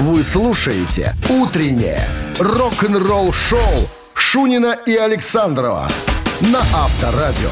[0.00, 3.60] Вы слушаете «Утреннее рок-н-ролл-шоу»
[4.14, 5.88] Шунина и Александрова
[6.40, 7.50] на Авторадио.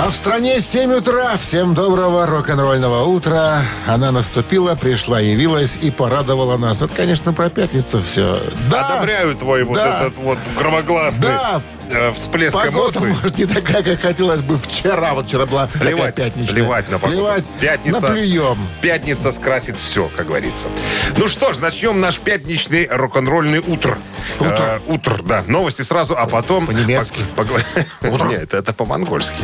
[0.00, 1.36] А в стране 7 утра.
[1.36, 3.62] Всем доброго рок-н-ролльного утра.
[3.86, 6.82] Она наступила, пришла, явилась и порадовала нас.
[6.82, 8.40] Это, конечно, про пятницу все.
[8.70, 10.00] Да, Одобряю твой вот Да.
[10.06, 11.60] этот вот громогласный Да.
[11.92, 13.08] Э, всплеск Погода, эмоций.
[13.10, 15.14] может, не такая, как хотелось бы вчера.
[15.14, 16.54] Вот вчера была Плевать, такая пятничная.
[16.54, 17.18] плевать на погоду.
[17.18, 18.00] Плевать, Пятница.
[18.00, 18.58] наплюем.
[18.80, 20.68] Пятница скрасит все, как говорится.
[21.16, 23.98] Ну что ж, начнем наш пятничный рок-н-ролльный утро.
[24.38, 24.56] Утро.
[24.58, 25.44] Э, утро, да.
[25.46, 26.66] Новости сразу, а потом...
[26.66, 27.20] По-немецки.
[27.36, 27.48] Пог-
[28.00, 29.42] пог- Нет, это по-монгольски.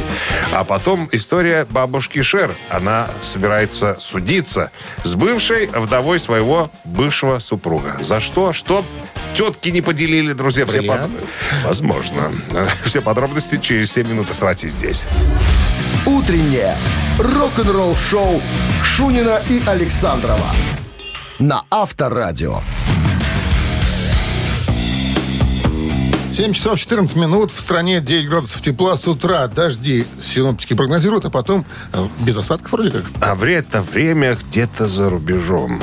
[0.52, 2.54] А потом история бабушки Шер.
[2.70, 4.70] Она собирается судиться
[5.04, 7.96] с бывшей вдовой своего бывшего супруга.
[8.00, 8.52] За что?
[8.52, 8.84] Что
[9.34, 10.64] тетки не поделили, друзья.
[10.66, 11.10] Все под-
[11.64, 12.32] Возможно.
[12.84, 14.30] Все подробности через 7 минут.
[14.30, 15.06] Оставайтесь здесь.
[16.06, 16.76] «Утреннее
[17.18, 18.40] рок-н-ролл-шоу»
[18.82, 20.46] Шунина и Александрова
[21.38, 22.60] на Авторадио.
[26.38, 27.50] 7 часов 14 минут.
[27.50, 29.48] В стране 9 градусов тепла с утра.
[29.48, 33.04] Дожди синоптики прогнозируют, а потом э, без осадков вроде как.
[33.20, 35.82] А в это время где-то за рубежом.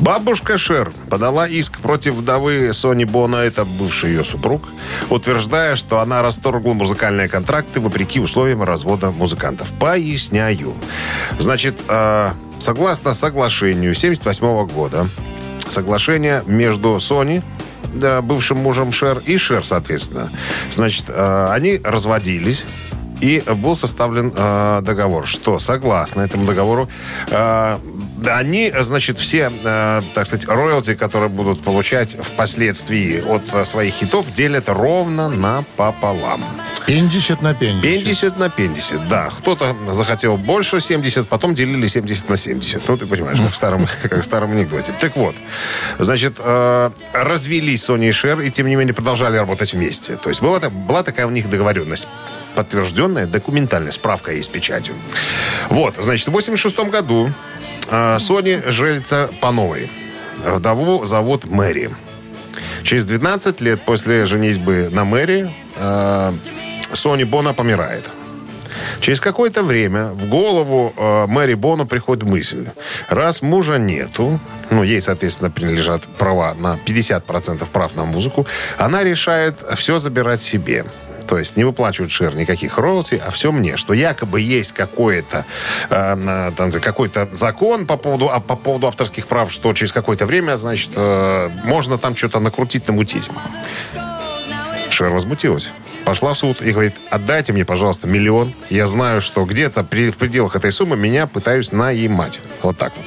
[0.00, 4.68] Бабушка Шер подала иск против вдовы Сони Бона, это бывший ее супруг,
[5.10, 9.72] утверждая, что она расторгла музыкальные контракты вопреки условиям развода музыкантов.
[9.78, 10.74] Поясняю.
[11.38, 15.08] Значит, э, согласно соглашению 78 года,
[15.68, 17.42] соглашение между Сони,
[17.94, 20.30] да, бывшим мужем Шер, и Шер, соответственно.
[20.70, 22.64] Значит, э, они разводились.
[23.20, 26.88] И был составлен э, договор, что согласно этому договору
[27.28, 27.78] э,
[28.26, 34.32] они, значит, все, э, так сказать, роялти, которые будут получать впоследствии от э, своих хитов,
[34.32, 36.44] делят ровно напополам.
[36.86, 37.82] 50 на 50.
[37.82, 39.30] 50 на 50, да.
[39.38, 42.88] Кто-то захотел больше 70, потом делили 70 на 70.
[42.88, 44.92] Ну, ты понимаешь, как в старом, как в старом анекдоте.
[44.98, 45.34] Так вот,
[45.98, 50.16] значит, э, развелись Сони и Шер, и тем не менее продолжали работать вместе.
[50.16, 52.08] То есть была, была такая у них договоренность
[52.54, 54.96] подтвержденная, документальная, справка есть печатью.
[55.68, 57.30] Вот, значит, в 86 году
[58.18, 59.90] Сони женится по новой.
[60.44, 61.90] Вдову зовут Мэри.
[62.82, 66.32] Через 12 лет после женитьбы на Мэри э,
[66.92, 68.04] Сони Бона помирает.
[69.00, 72.66] Через какое-то время в голову э, Мэри Бона приходит мысль.
[73.08, 74.38] Раз мужа нету,
[74.70, 78.46] ну, ей, соответственно, принадлежат права на 50% прав на музыку,
[78.78, 80.84] она решает все забирать себе.
[81.28, 83.76] То есть не выплачивают Шер никаких роялти, а все мне.
[83.76, 85.44] Что якобы есть какое-то,
[85.90, 86.50] э,
[86.80, 91.50] какой-то закон по поводу, а, по поводу авторских прав, что через какое-то время, значит, э,
[91.64, 93.28] можно там что-то накрутить, намутить.
[94.88, 95.70] Шер возмутилась.
[96.04, 98.54] Пошла в суд и говорит, отдайте мне, пожалуйста, миллион.
[98.70, 102.40] Я знаю, что где-то при- в пределах этой суммы меня пытаюсь наимать.
[102.62, 103.06] Вот так вот.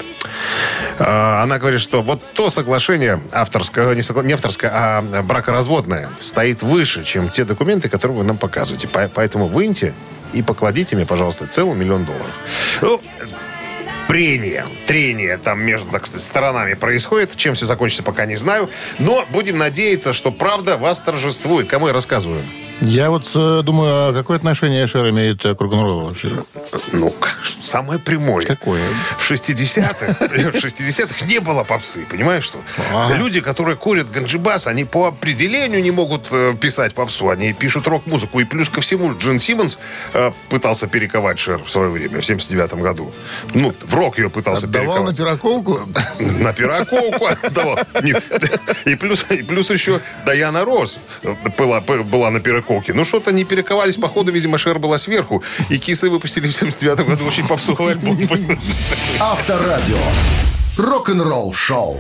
[1.00, 6.62] А, Она говорит, что вот то соглашение авторское, не, согла- не авторское, а бракоразводное, стоит
[6.62, 8.88] выше, чем те документы, которые вы нам показываете.
[8.88, 9.94] По- Поэтому выньте
[10.34, 12.32] и покладите мне, пожалуйста, целый миллион долларов.
[12.82, 13.02] Ну,
[14.08, 17.36] прения, трения там между, так сказать, сторонами происходит.
[17.36, 18.70] Чем все закончится, пока не знаю.
[19.00, 21.68] Но будем надеяться, что правда вас торжествует.
[21.68, 22.42] Кому я рассказываю?
[22.82, 26.32] Я вот э, думаю, а какое отношение Шер имеет э, к рок-н-роллу вообще?
[26.94, 27.14] Ну,
[27.62, 28.44] самое прямое.
[28.44, 28.82] Какое?
[29.20, 32.58] В 60-х, в 60-х не было попсы, понимаешь что?
[32.92, 33.16] Ага.
[33.18, 38.40] Люди, которые курят ганджибас, они по определению не могут э, писать попсу, они пишут рок-музыку.
[38.40, 39.78] И плюс ко всему, Джин Симмонс
[40.14, 43.14] э, пытался перековать Шер в свое время, в 79 году.
[43.54, 45.18] Ну, в рок ее пытался Отдавал на перековать.
[45.18, 45.80] пироковку?
[46.20, 47.78] На пироковку отдавал.
[48.86, 50.98] И плюс, еще Даяна Рос
[51.58, 52.40] была, на
[52.72, 52.94] пироковке.
[52.94, 53.98] Ну, что-то не перековались.
[53.98, 55.44] Походу, видимо, Шер была сверху.
[55.70, 58.18] И Кисы выпустили в 79 году очень попсовый альбом.
[59.20, 59.98] Авторадио.
[60.78, 62.00] Рок-н-ролл шоу.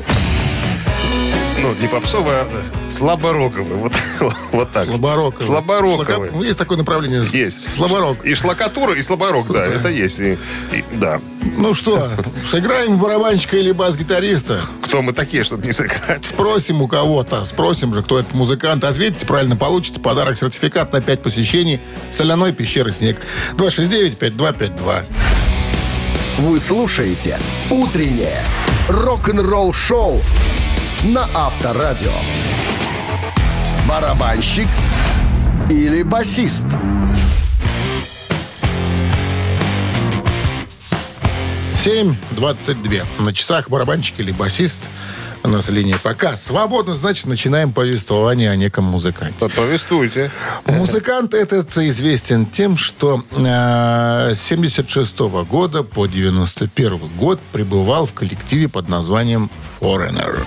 [1.61, 2.47] Ну, не попсовый, а
[2.89, 3.77] слабороковый.
[3.77, 3.93] Вот,
[4.51, 4.85] вот так.
[4.91, 5.45] Слабороковый.
[5.45, 6.29] Слабороковый.
[6.29, 7.23] Слака- Есть такое направление.
[7.31, 7.75] Есть.
[7.75, 8.25] Слаборок.
[8.25, 10.19] И шлакатура, и слаборок, да, это есть.
[10.19, 10.33] И-
[10.71, 11.21] и- да.
[11.57, 12.09] Ну что,
[12.45, 14.61] сыграем в барабанщика или бас-гитариста?
[14.83, 16.25] Кто мы такие, чтобы не сыграть?
[16.25, 18.83] Спросим у кого-то, спросим же, кто этот музыкант.
[18.83, 21.79] Ответите правильно, получите подарок, сертификат на 5 посещений
[22.11, 23.17] соляной пещеры «Снег».
[23.57, 25.03] 269-5252.
[26.39, 27.39] Вы слушаете
[27.69, 28.43] «Утреннее
[28.87, 30.21] рок-н-ролл шоу»
[31.03, 32.11] на Авторадио.
[33.87, 34.67] Барабанщик
[35.69, 36.67] или басист?
[41.77, 43.03] 7.22.
[43.19, 44.89] На часах барабанщик или басист
[45.43, 49.49] у нас линия пока свободно, значит, начинаем повествование о неком музыканте.
[49.49, 50.31] Повествуйте.
[50.65, 58.69] Музыкант этот известен тем, что э, с 76 года по 91 год пребывал в коллективе
[58.69, 59.49] под названием
[59.79, 60.39] Foreigner.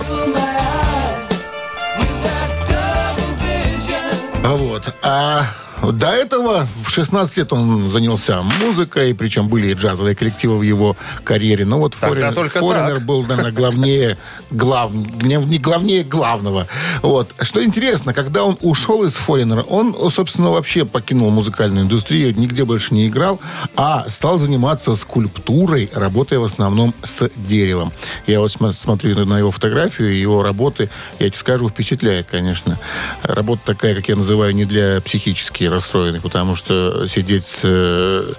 [4.43, 4.93] Вот.
[5.01, 5.47] А
[5.91, 10.95] до этого в 16 лет он занялся музыкой, причем были и джазовые коллективы в его
[11.23, 11.65] карьере.
[11.65, 13.05] Но вот Тогда Foreigner, только Foreigner так.
[13.05, 14.17] был, наверное, главнее,
[14.51, 16.67] глав, не, не главнее главного.
[17.01, 17.33] Вот.
[17.41, 22.93] Что интересно, когда он ушел из Foreigner, он, собственно, вообще покинул музыкальную индустрию, нигде больше
[22.93, 23.39] не играл,
[23.75, 27.91] а стал заниматься скульптурой, работая в основном с деревом.
[28.27, 30.89] Я вот см- смотрю на его фотографию, его работы,
[31.19, 32.79] я тебе скажу, впечатляет, конечно.
[33.23, 37.61] Работа такая, как я называю, не для психически расстроенных, потому что сидеть с...
[37.63, 38.33] э,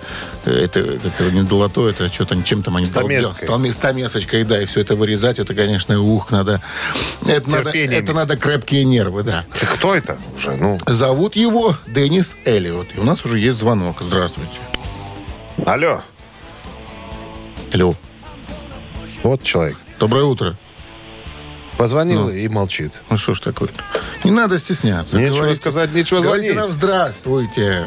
[0.45, 3.47] Это, это, не долото, это что-то чем там они Стамеской.
[3.47, 3.75] долбят.
[3.75, 6.61] Стамесочкой, да, и все это вырезать, это, конечно, ух, надо...
[7.27, 8.15] Это, надо, Терпение это иметь.
[8.15, 9.45] надо крепкие нервы, да.
[9.59, 10.57] Ты кто это уже?
[10.57, 12.89] Ну, Зовут его Деннис Эллиот.
[12.97, 13.97] И у нас уже есть звонок.
[14.01, 14.59] Здравствуйте.
[15.65, 16.03] алло.
[17.73, 17.95] Алло.
[19.23, 19.77] Вот человек.
[19.99, 20.57] Доброе утро.
[21.79, 23.01] Позвонил и молчит.
[23.11, 23.83] Ну что ж такое-то?
[24.25, 25.17] Не надо стесняться.
[25.19, 26.69] Нечего Говорите- сказать, нечего говорите звонить.
[26.69, 27.87] нам здравствуйте.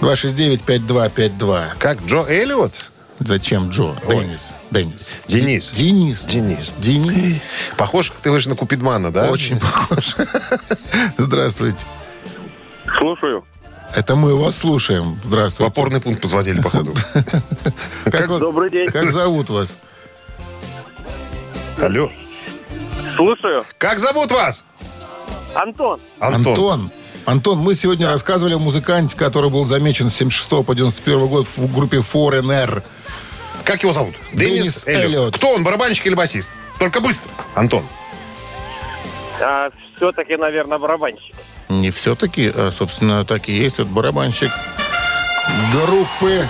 [0.00, 1.68] 269-5252.
[1.78, 2.72] Как, Джо Эллиот?
[3.20, 3.94] Зачем Джо?
[4.08, 4.56] Деннис.
[4.70, 5.14] Деннис.
[5.26, 5.70] Денис.
[5.70, 6.24] Денис.
[6.24, 6.72] Денис.
[6.78, 7.42] Денис.
[7.76, 9.30] Похож, как ты выше на Купидмана, да?
[9.30, 10.16] Очень похож.
[11.18, 11.84] Здравствуйте.
[12.98, 13.44] Слушаю.
[13.94, 15.20] Это мы вас слушаем.
[15.22, 15.70] В Здравствуйте.
[15.70, 16.94] опорный пункт позвонили, походу.
[18.38, 18.88] Добрый день.
[18.88, 19.76] как зовут вас?
[21.80, 22.10] Алло.
[23.20, 23.66] Слушаю.
[23.76, 24.64] Как зовут вас?
[25.52, 26.00] Антон.
[26.20, 26.46] Антон.
[26.46, 26.90] Антон.
[27.26, 31.74] Антон, мы сегодня рассказывали о музыканте, который был замечен с 76 по 91 год в
[31.74, 32.82] группе Foreigner.
[33.62, 34.14] Как его зовут?
[34.32, 35.04] Деннис Денис Эллиот.
[35.04, 35.36] Эллиот.
[35.36, 36.50] Кто он, барабанщик или басист?
[36.78, 37.30] Только быстро.
[37.54, 37.84] Антон.
[39.38, 41.34] А, все-таки, наверное, барабанщик.
[41.68, 43.78] Не все-таки, а, собственно, так и есть.
[43.80, 44.50] Вот барабанщик
[45.72, 46.46] группы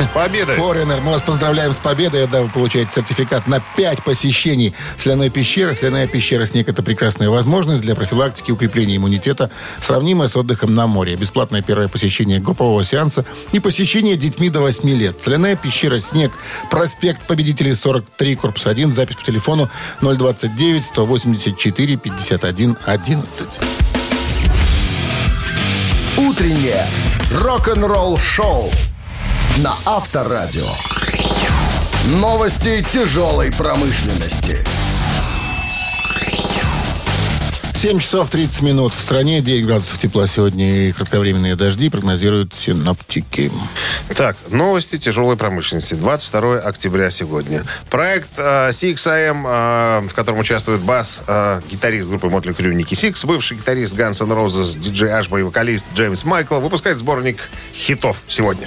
[0.00, 0.56] С победой.
[0.56, 2.26] Мы вас поздравляем с победой.
[2.26, 5.74] Да, вы получаете сертификат на 5 посещений соляной пещеры.
[5.74, 10.86] Соляная пещера «Снег»— это прекрасная возможность для профилактики и укрепления иммунитета, сравнимая с отдыхом на
[10.86, 11.16] море.
[11.16, 15.16] Бесплатное первое посещение группового сеанса и посещение детьми до 8 лет.
[15.22, 16.32] Соляная пещера «Снег»,
[16.70, 19.68] проспект Победителей 43, корпус 1, запись по телефону
[20.00, 23.48] 029 184 51 11.
[26.18, 26.84] Утреннее
[27.30, 28.72] рок-н-ролл-шоу
[29.58, 30.66] на Авторадио.
[32.06, 34.64] Новости тяжелой промышленности.
[37.78, 38.92] 7 часов 30 минут.
[38.92, 43.52] В стране 9 градусов тепла сегодня и кратковременные дожди прогнозируют синоптики.
[44.16, 45.94] Так, новости тяжелой промышленности.
[45.94, 47.62] 22 октября сегодня.
[47.88, 53.24] Проект э, 6AM, э, в котором участвует бас, э, гитарист группы Motley Crue Ники Сикс,
[53.24, 57.38] бывший гитарист Guns N' Roses, диджей Ашба и вокалист Джеймс Майкл, выпускает сборник
[57.72, 58.66] хитов сегодня.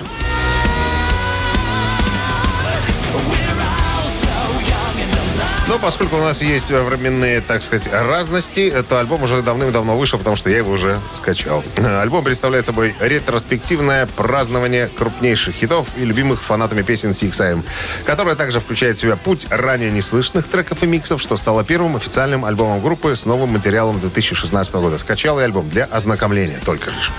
[5.71, 10.35] Но поскольку у нас есть временные, так сказать, разности, то альбом уже давным-давно вышел, потому
[10.35, 11.63] что я его уже скачал.
[11.77, 17.63] Альбом представляет собой ретроспективное празднование крупнейших хитов и любимых фанатами песен CXM,
[18.03, 22.44] которое также включает в себя путь ранее неслышных треков и миксов, что стало первым официальным
[22.44, 24.97] альбомом группы с новым материалом 2016 года.
[24.97, 27.12] Скачал я альбом для ознакомления только лишь.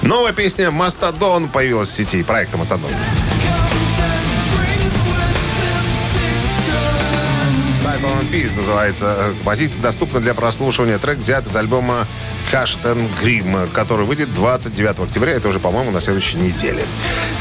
[0.00, 2.92] Новая песня «Мастодон» появилась в сети проекта «Мастодон».
[8.20, 9.80] On Peace называется композиция.
[9.80, 10.98] Доступна для прослушивания.
[10.98, 12.06] Трек взят из альбома
[12.50, 15.32] Каштен Грим, который выйдет 29 октября.
[15.32, 16.84] Это уже, по-моему, на следующей неделе.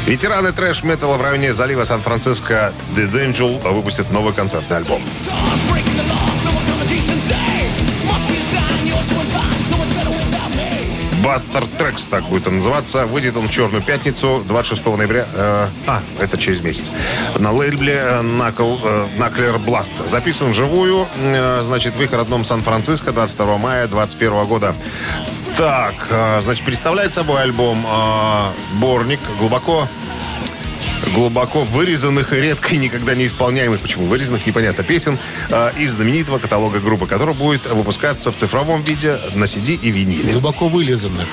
[0.05, 5.01] Ветераны трэш-металла в районе залива Сан-Франциско The Angel выпустят новый концертный альбом.
[11.29, 13.05] Бастер Трекс, так будет он называться.
[13.05, 15.27] Выйдет он в Черную пятницу 26 ноября.
[15.31, 16.89] э, а, это через месяц.
[17.37, 19.91] На лейбле э, Knuckle, э, Knuckler Blast.
[20.07, 24.73] Записан вживую, э, значит, в их родном Сан-Франциско 22 мая 2021 года.
[25.55, 29.87] Так, э, значит, представляет собой альбом э, сборник глубоко
[31.13, 35.17] глубоко вырезанных и редко и никогда не исполняемых, почему вырезанных, непонятно, песен
[35.49, 40.33] э, из знаменитого каталога группы, который будет выпускаться в цифровом виде на CD и виниле.
[40.33, 41.27] Глубоко вылизанных.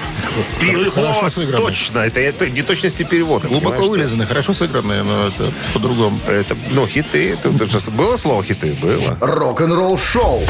[0.63, 1.65] И, Хорошо о, сыграно.
[1.67, 3.49] точно, это, это неточности перевода.
[3.49, 6.19] Глубоко вылизанные, хорошо сыгранные, но это по-другому.
[6.27, 7.33] Это, ну, хиты.
[7.33, 8.75] Это, это же было слово хиты?
[8.81, 9.17] Было.
[9.21, 10.43] Рок-н-ролл-шоу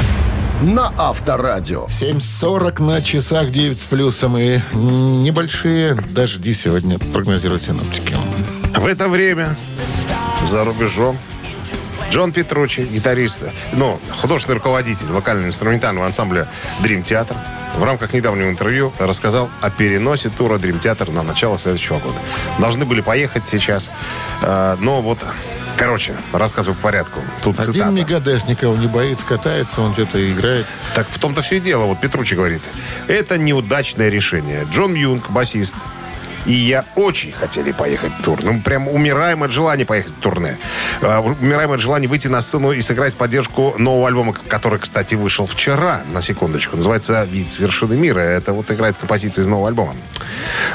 [0.63, 1.87] на Авторадио.
[1.87, 8.15] 7.40 на часах 9 с плюсом и небольшие дожди сегодня прогнозируют синоптики.
[8.77, 9.57] В это время
[10.45, 11.19] за рубежом
[12.11, 13.43] Джон Петручи, гитарист,
[13.73, 16.49] ну, художественный руководитель вокально-инструментального ансамбля
[16.83, 17.37] Dream Theater,
[17.77, 22.19] в рамках недавнего интервью рассказал о переносе тура Dream Theater на начало следующего года.
[22.59, 23.91] Должны были поехать сейчас,
[24.43, 25.19] э, но вот
[25.77, 27.21] Короче, рассказываю по порядку.
[27.43, 27.91] Тут Один цитата.
[27.91, 30.65] Мегадес никого не боится, катается, он что-то играет.
[30.95, 31.85] Так в том-то все и дело.
[31.85, 32.63] Вот Петручи говорит.
[33.09, 34.67] Это неудачное решение.
[34.71, 35.75] Джон Юнг, басист,
[36.47, 38.39] и я очень хотели поехать в тур.
[38.43, 40.59] Ну, прям умираем от желания поехать в турне.
[41.03, 45.15] А, умираем от желания выйти на сцену и сыграть в поддержку нового альбома, который, кстати,
[45.15, 46.77] вышел вчера, на секундочку.
[46.77, 48.21] Называется «Вид с вершины мира».
[48.21, 49.95] Это вот играет композиция из нового альбома.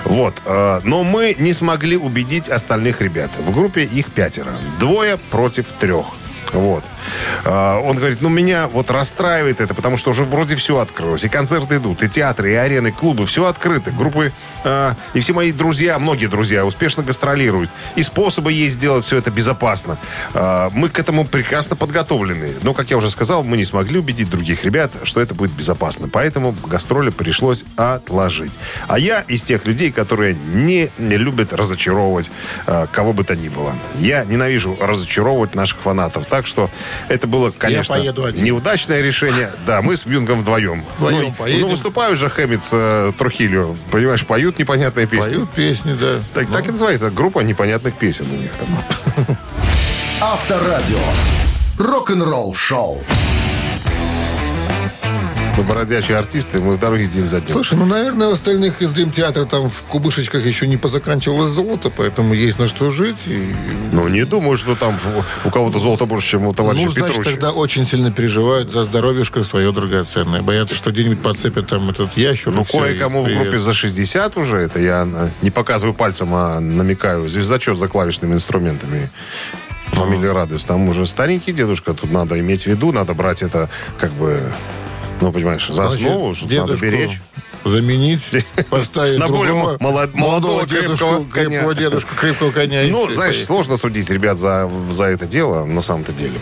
[0.05, 0.35] Вот.
[0.45, 3.31] э, Но мы не смогли убедить остальных ребят.
[3.37, 4.51] В группе их пятеро.
[4.79, 6.05] Двое против трех.
[6.53, 6.83] Вот.
[7.45, 11.23] А, Он говорит, ну, меня вот расстраивает это, потому что уже вроде все открылось.
[11.23, 13.25] И концерты идут, и театры, и арены, и клубы.
[13.25, 13.91] Все открыто.
[13.91, 14.31] Группы
[14.63, 17.69] а, и все мои друзья, многие друзья, успешно гастролируют.
[17.95, 19.97] И способы есть сделать все это безопасно.
[20.33, 22.53] А, Мы к этому прекрасно подготовлены.
[22.61, 26.09] Но, как я уже сказал, мы не смогли убедить других ребят, что это будет безопасно.
[26.11, 28.53] Поэтому гастроли пришлось отложить.
[28.87, 32.31] А я из тех людей, которые не, не любят разочаровывать
[32.67, 33.73] а, кого бы то ни было.
[33.97, 36.25] Я ненавижу разочаровывать наших фанатов.
[36.25, 36.69] Так что
[37.07, 38.43] это было, конечно, поеду один.
[38.43, 39.51] неудачное решение.
[39.65, 40.83] Да, мы с Юнгом вдвоем.
[40.97, 41.61] Вдвоем ну, поедем.
[41.61, 43.75] ну, выступают же Хэммитс, э, Трухилио.
[43.91, 45.33] Понимаешь, поют непонятные песни.
[45.33, 46.19] Поют песни, да.
[46.33, 47.09] Так, так и называется.
[47.09, 48.83] Группа непонятных песен у них там.
[50.21, 50.99] Авторадио.
[51.77, 53.01] Рок-н-ролл шоу.
[55.57, 57.51] Ну, бродячие артисты, мы в дороге день за днем.
[57.51, 61.91] Слушай, ну, наверное, у остальных из Дрим театра там в кубышечках еще не позаканчивалось золото,
[61.95, 63.27] поэтому есть на что жить.
[63.27, 63.53] И...
[63.91, 64.97] Ну, не думаю, что там
[65.43, 67.31] у кого-то золото больше, чем у товарища Ну, значит, Петруччи.
[67.31, 70.41] тогда очень сильно переживают за здоровьюшко свое драгоценное.
[70.41, 72.51] Боятся, что где-нибудь подцепят там этот ящер.
[72.51, 77.27] Ну, кое-кому в группе за 60 уже, это я э, не показываю пальцем, а намекаю.
[77.27, 79.09] Звездочет за клавишными инструментами.
[79.91, 80.67] Фамилия радость.
[80.67, 84.39] Там уже старенький дедушка, тут надо иметь в виду, надо брать это как бы,
[85.21, 87.21] ну, понимаешь, за Значит, основу, что надо дедушку беречь.
[87.63, 92.83] Заменить, поставить На более другого молод- молодого, дедушку, крепкого дедушку, крепкого коня.
[92.89, 96.39] Ну, знаешь, сложно судить ребят за, за это дело, на самом-то деле.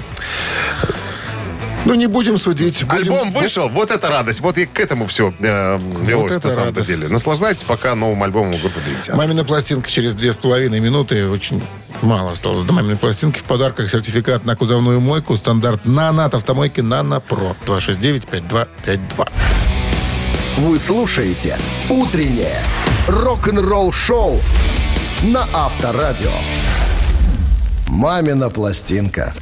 [1.85, 2.83] Ну, не будем судить.
[2.83, 4.41] будем- Альбом вышел, вот это радость.
[4.41, 6.87] Вот и к этому все э, велось это на самом-то радость.
[6.97, 7.07] деле.
[7.07, 9.15] Наслаждайтесь пока новым альбомом группы Dream.
[9.15, 11.27] Мамина пластинка через две с половиной минуты.
[11.29, 11.63] Очень
[12.01, 13.39] мало осталось до маминой пластинки.
[13.39, 15.35] В подарках сертификат на кузовную мойку.
[15.37, 17.55] Стандарт «Нано» от автомойки «Нано Про».
[17.65, 19.27] 269-5252.
[20.57, 21.57] Вы слушаете
[21.89, 22.61] «Утреннее
[23.07, 24.41] рок-н-ролл-шоу»
[25.23, 26.31] на Авторадио.
[27.87, 29.33] «Мамина пластинка».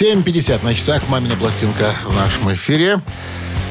[0.00, 1.08] 7.50 на часах.
[1.08, 3.00] Мамина пластинка в нашем эфире.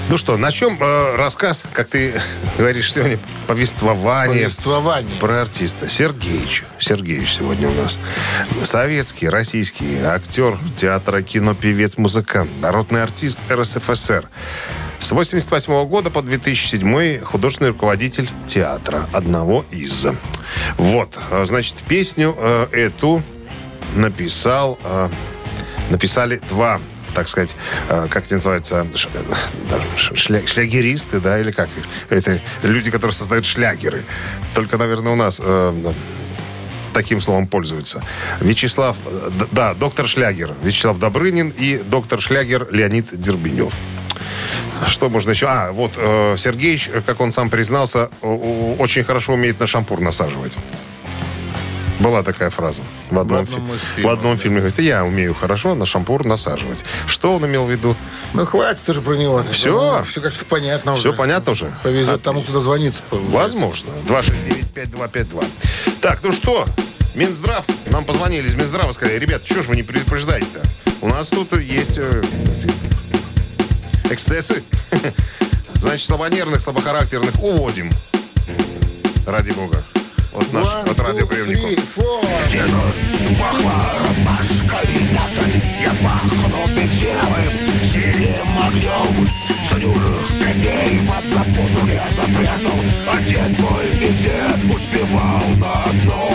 [0.10, 2.19] Ну что, на чем э, рассказ, как ты
[2.57, 3.17] говоришь сегодня,
[3.48, 5.19] повествование Повествование.
[5.22, 5.88] про артиста?
[5.88, 6.65] Сергеевич.
[6.79, 7.98] Сергеевич сегодня у нас.
[8.62, 14.29] Советский, российский актер театра, кино, певец, музыкант, народный артист РСФСР.
[15.00, 19.07] С 88 года по 2007 художественный руководитель театра.
[19.13, 20.05] Одного из.
[20.75, 23.24] Вот, э, значит, песню э, эту
[23.96, 25.07] написал, э,
[25.89, 26.79] написали два
[27.13, 27.56] так сказать,
[27.89, 31.67] э, как это называется, э, шля- шлягеристы, да, или как?
[32.10, 34.03] Это люди, которые создают шлягеры.
[34.53, 35.94] Только, наверное, у нас э,
[36.94, 38.03] таким словом пользуются.
[38.39, 38.98] Вячеслав,
[39.51, 43.74] да, доктор Шлягер, Вячеслав Добрынин и доктор Шлягер Леонид Дербенев.
[44.86, 45.48] Что можно еще?
[45.48, 46.36] А, вот э,
[47.06, 50.58] как он сам признался, очень хорошо умеет на шампур насаживать.
[51.99, 54.57] Была такая фраза в одном, одном фи- в одном фильме.
[54.59, 56.85] Говорит, я умею хорошо на шампур насаживать.
[57.07, 57.95] Что он имел в виду?
[58.33, 59.43] Ну, хватит тоже про него.
[59.51, 60.05] Всё.
[60.07, 61.01] Все как-то понятно уже.
[61.01, 61.71] Все понятно уже?
[61.83, 63.01] Повезет тому, кто дозвонится.
[63.09, 63.89] Возможно.
[64.07, 65.45] 269-5252.
[66.01, 66.65] Так, ну что,
[67.15, 70.61] Минздрав, нам позвонили из Минздрава, сказали, ребят, что ж вы не предупреждаете-то?
[71.01, 72.23] У нас тут есть э,
[74.11, 74.63] эксцессы.
[75.75, 77.89] Значит, слабонервных, слабохарактерных уводим.
[79.25, 79.81] Ради бога.
[80.34, 82.22] Вот наш One, от three, four.
[83.39, 89.29] Пахло ромашкой мятой Я пахну питьевым синим огнем.
[89.63, 92.79] С дюжих коней под запону я запрятал
[93.12, 96.26] А дед мой везде успевал на только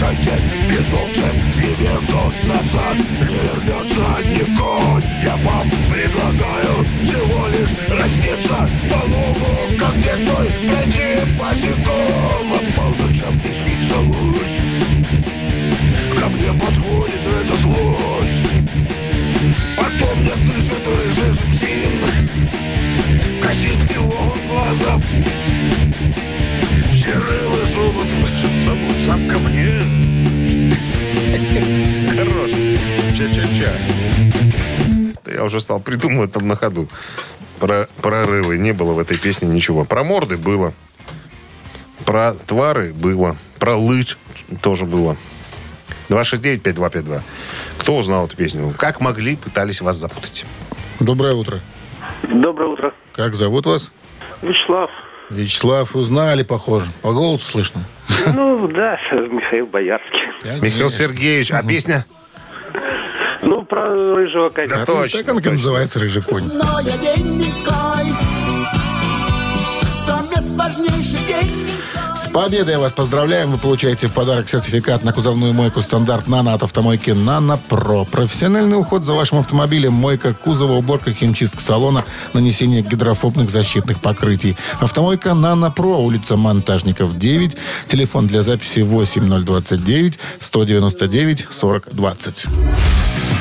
[0.00, 2.96] не безумцем И век тот назад.
[3.20, 5.04] Не вернется ни конь.
[5.22, 13.34] Я вам предлагаю всего лишь раздеться по лугу Как дед мой пройти босиком А полночам
[13.44, 14.60] не снится лусь.
[16.18, 18.40] Ко мне подходит этот лось.
[19.76, 21.92] Потом мне дышит рыжий псин.
[23.42, 25.00] Косит его глаза
[27.00, 28.14] серые золото
[28.64, 29.70] зовут сам ко мне.
[32.14, 32.50] Хорош.
[33.16, 33.72] Ча-ча-ча.
[35.26, 36.88] Я уже стал придумывать там на ходу.
[37.58, 39.84] Про, про рылы не было в этой песне ничего.
[39.84, 40.74] Про морды было.
[42.04, 43.36] Про твары было.
[43.58, 44.18] Про лыч
[44.60, 45.16] тоже было.
[46.10, 47.22] 269-5252.
[47.78, 48.74] Кто узнал эту песню?
[48.76, 50.44] Как могли, пытались вас запутать.
[50.98, 51.60] Доброе утро.
[52.28, 52.92] Доброе утро.
[53.14, 53.90] Как зовут вас?
[54.42, 54.90] Вячеслав.
[55.30, 56.86] Вячеслав, узнали, похоже.
[57.02, 57.82] По голосу слышно.
[58.34, 60.20] Ну, да, Михаил Боярский.
[60.60, 62.04] Михаил Сергеевич, а песня?
[63.42, 64.78] Ну, про рыжего коня.
[64.78, 65.20] Да точно.
[65.20, 65.52] Так он и точно.
[65.52, 66.44] называется «Рыжий конь».
[66.52, 67.40] Но я день.
[70.02, 71.68] Сто мест важнейший день.
[72.20, 73.50] С победой вас поздравляем.
[73.50, 78.04] Вы получаете в подарок сертификат на кузовную мойку стандарт «Нано» от автомойки «Нано Про».
[78.04, 84.58] Профессиональный уход за вашим автомобилем, мойка кузова, уборка химчистка салона, нанесение гидрофобных защитных покрытий.
[84.80, 87.56] Автомойка «Нано Про», улица Монтажников, 9.
[87.88, 92.46] Телефон для записи 8029 199 40 20.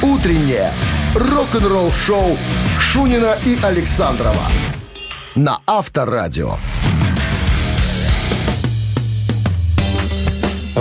[0.04, 0.72] Утреннее
[1.16, 2.38] рок-н-ролл-шоу
[2.80, 4.48] Шунина и Александрова
[5.36, 6.54] на Авторадио.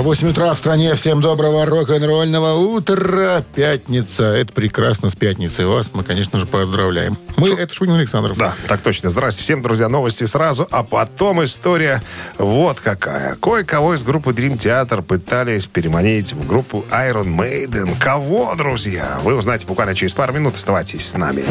[0.02, 0.94] 8 утра в стране.
[0.94, 3.44] Всем доброго рок-н-ролльного утра.
[3.54, 4.24] Пятница.
[4.24, 5.66] Это прекрасно с пятницей.
[5.66, 7.16] Вас мы, конечно же, поздравляем.
[7.36, 8.38] Мы, это Шунин Александров.
[8.38, 9.10] Да, так точно.
[9.10, 9.88] Здрасте всем, друзья.
[9.88, 12.02] Новости сразу, а потом история
[12.38, 13.34] вот какая.
[13.36, 17.98] Кое-кого из группы Dream Theater пытались переманить в группу Iron Maiden.
[17.98, 19.18] Кого, друзья?
[19.24, 20.54] Вы узнаете буквально через пару минут.
[20.54, 21.44] Оставайтесь с нами.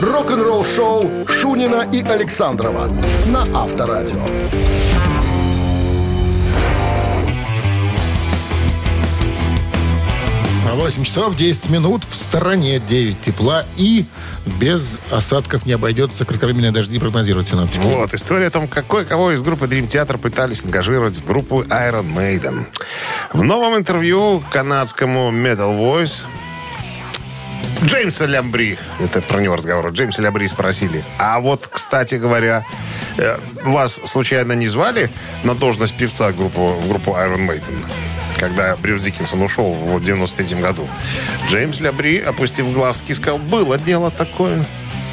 [0.00, 2.88] Рок-н-ролл-шоу Шунина и Александрова
[3.26, 4.24] на Авторадио.
[10.74, 14.04] 8 часов 10 минут в стороне 9 тепла и
[14.60, 16.24] без осадков не обойдется.
[16.24, 17.82] Кратковременные дожди прогнозируют синоптики.
[17.82, 22.12] Вот, история о том, какой кого из группы Dream Theater пытались ангажировать в группу Iron
[22.14, 22.66] Maiden.
[23.32, 26.24] В новом интервью канадскому Metal Voice
[27.84, 31.04] Джеймса Лямбри, это про него разговор, Джеймса Лямбри спросили.
[31.18, 32.64] А вот, кстати говоря,
[33.18, 35.10] э, вас случайно не звали
[35.42, 37.84] на должность певца группу, в группу Iron Maiden?
[38.44, 40.86] Когда Брюс Диккенсон ушел в 93 году.
[41.48, 44.66] Джеймс Лябри, опустив глазки, сказал, было дело такое.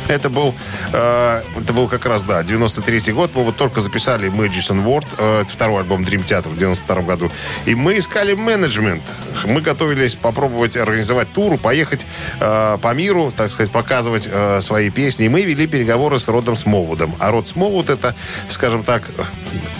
[0.09, 0.53] Это был,
[0.91, 3.31] э, это был как раз, да, 93 год.
[3.33, 7.31] Мы вот только записали Magician World, э, это второй альбом Dream Theater в 92 году.
[7.65, 9.03] И мы искали менеджмент.
[9.45, 12.05] Мы готовились попробовать организовать туру, поехать
[12.41, 15.27] э, по миру, так сказать, показывать э, свои песни.
[15.27, 17.15] И мы вели переговоры с Родом Смолвудом.
[17.19, 18.13] А Род Смолвуд это,
[18.49, 19.23] скажем так, э,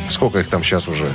[0.07, 1.11] сколько их там сейчас уже?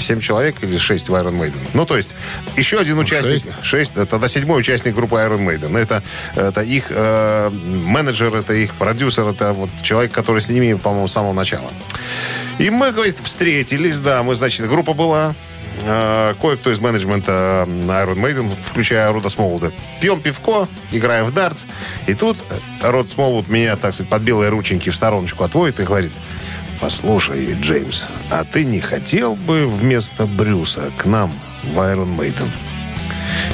[0.00, 1.60] Семь человек или шесть в Iron Maiden.
[1.74, 2.14] Ну, то есть,
[2.56, 3.44] еще один участник.
[3.62, 3.92] Шесть.
[3.92, 5.78] это Тогда седьмой участник группы Iron Maiden.
[5.78, 6.02] Это,
[6.34, 11.12] это их э, менеджер, это их продюсер, это вот человек, который с ними, по-моему, с
[11.12, 11.70] самого начала.
[12.58, 15.34] И мы, говорит, встретились, да, мы, значит, группа была,
[15.82, 19.72] э, кое-кто из менеджмента э, Iron Maiden, включая Рода Смолвуда.
[20.00, 21.64] Пьем пивко, играем в дартс.
[22.06, 22.36] И тут
[22.82, 26.12] Род Смолвуд меня, так сказать, под белые рученьки в стороночку отводит и говорит,
[26.80, 32.48] послушай, Джеймс, а ты не хотел бы вместо Брюса к нам в Iron Maiden?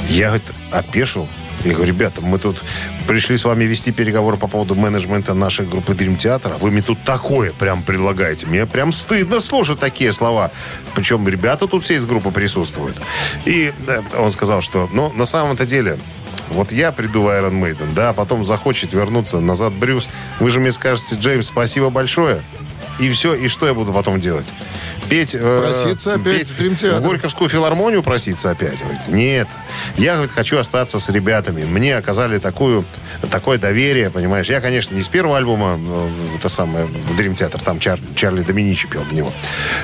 [0.09, 1.27] Я, говорит, опешил.
[1.63, 2.63] Я говорю, ребята, мы тут
[3.07, 6.57] пришли с вами вести переговоры по поводу менеджмента нашей группы Dream Theater.
[6.59, 8.45] Вы мне тут такое прям предлагаете.
[8.45, 10.51] Мне прям стыдно слушать такие слова.
[10.95, 12.95] Причем ребята тут все из группы присутствуют.
[13.45, 15.97] И да, он сказал, что, ну, на самом-то деле,
[16.49, 20.07] вот я приду в Iron Maiden, да, а потом захочет вернуться назад Брюс.
[20.39, 22.41] Вы же мне скажете, Джеймс, спасибо большое.
[22.99, 24.45] И все, и что я буду потом делать?
[25.09, 28.79] Петь, э, Проситься опять петь в в Горьковскую филармонию проситься опять?
[28.81, 29.47] Говорит, нет.
[29.97, 31.63] Я, говорит, хочу остаться с ребятами.
[31.63, 32.85] Мне оказали такую,
[33.31, 34.47] такое доверие, понимаешь.
[34.47, 38.41] Я, конечно, не с первого альбома, э, это самое, в Dream Theater, там Чар- Чарли
[38.41, 39.31] Доминичи пел до него.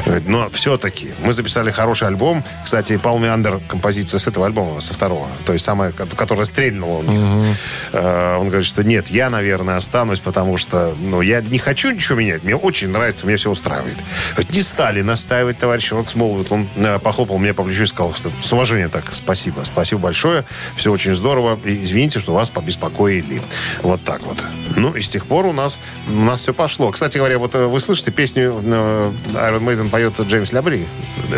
[0.06, 2.44] Говорит, Но все-таки мы записали хороший альбом.
[2.64, 5.28] Кстати, Пал Меандер, композиция с этого альбома, со второго.
[5.46, 7.58] То есть самая, ко- которая стрельнула у них.
[7.94, 12.18] Э, Он говорит, что нет, я, наверное, останусь, потому что ну, я не хочу ничего
[12.20, 12.44] менять.
[12.44, 13.98] Мне очень нравится, мне все устраивает.
[14.34, 16.52] Говорит, Не стали настаивать, товарищ Рот Смолвуд.
[16.52, 20.44] Он э, похлопал мне по плечу и сказал, что с уважением так, спасибо, спасибо большое,
[20.76, 21.60] все очень здорово.
[21.66, 23.42] И извините, что вас побеспокоили.
[23.84, 24.38] Вот так вот.
[24.76, 26.90] Ну, и с тех пор у нас, у нас все пошло.
[26.92, 30.88] Кстати говоря, вот э, вы слышите песню э, Iron Maiden поет Джеймс Лябри,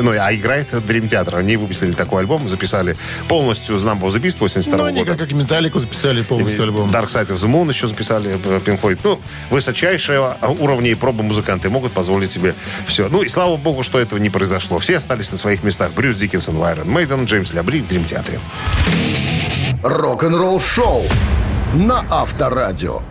[0.01, 1.35] ну, а играет Dream Theater.
[1.37, 2.95] Они выпустили такой альбом, записали
[3.27, 5.17] полностью Number of the Beast 82 Ну, они года.
[5.17, 6.89] как и Металлику записали полностью альбом.
[6.91, 8.35] Dark Side of the Moon еще записали
[8.65, 8.99] Pink Floyd.
[9.03, 12.55] Ну, высочайшие уровни и пробы музыканты могут позволить себе
[12.87, 13.09] все.
[13.09, 14.77] Ну, и слава богу, что этого не произошло.
[14.79, 15.91] Все остались на своих местах.
[15.93, 18.39] Брюс Диккенсон в Iron Maiden, Джеймс Лябри в Dream Theater.
[19.83, 21.03] Рок-н-ролл-шоу
[21.73, 23.01] на Авторадио.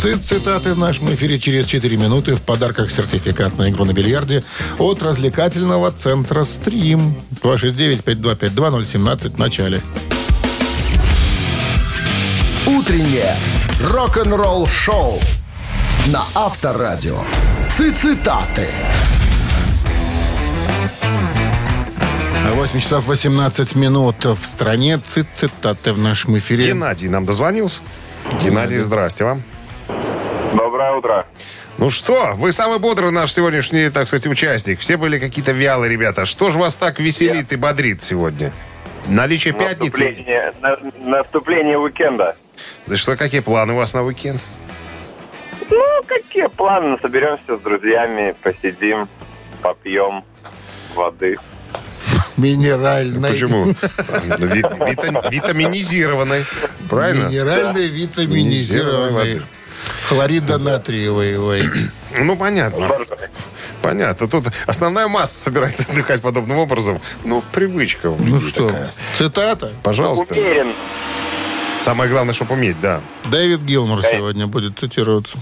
[0.00, 2.34] Цит- Цитаты в нашем эфире через 4 минуты.
[2.36, 4.42] В подарках сертификат на игру на бильярде
[4.78, 7.14] от развлекательного центра «Стрим».
[7.42, 9.80] 269-5252-017 в начале.
[12.66, 13.36] Утреннее
[13.90, 15.18] рок-н-ролл-шоу
[16.08, 17.18] на Авторадио.
[17.70, 18.68] Цитаты.
[22.50, 24.98] 8 часов 18 минут в стране.
[25.04, 26.64] Цит цитаты в нашем эфире.
[26.64, 27.82] Геннадий нам дозвонился.
[28.42, 29.42] Геннадий, здрасте вам.
[30.54, 31.26] Доброе утро.
[31.78, 34.80] Ну что, вы самый бодрый наш сегодняшний, так сказать, участник.
[34.80, 36.24] Все были какие-то вялые ребята.
[36.26, 38.52] Что ж вас так веселит и бодрит сегодня?
[39.06, 40.04] Наличие пятницы?
[40.04, 40.78] Наступление, на-
[41.18, 42.36] наступление уикенда.
[42.86, 44.40] Да что, какие планы у вас на уикенд?
[45.70, 46.98] Ну, какие планы?
[47.00, 49.08] Соберемся с друзьями, посидим,
[49.62, 50.22] попьем
[50.94, 51.38] воды.
[52.42, 53.30] Минеральной.
[53.30, 53.64] Почему?
[54.38, 56.44] Ви- вита- Витаминизированной.
[56.88, 57.28] Правильно?
[57.28, 59.42] Минеральной витаминизированной.
[60.08, 61.38] Хлорида натриевой.
[61.38, 61.62] ой.
[62.18, 62.90] Ну, понятно.
[63.80, 64.28] Понятно.
[64.28, 67.00] Тут основная масса собирается отдыхать подобным образом.
[67.24, 68.90] Ну, привычка у Ну что, такая.
[69.14, 69.72] цитата.
[69.82, 70.34] Пожалуйста.
[70.34, 70.74] Уверен.
[71.80, 73.00] Самое главное, чтобы уметь, да.
[73.30, 75.38] Дэвид Гилмор сегодня будет цитироваться.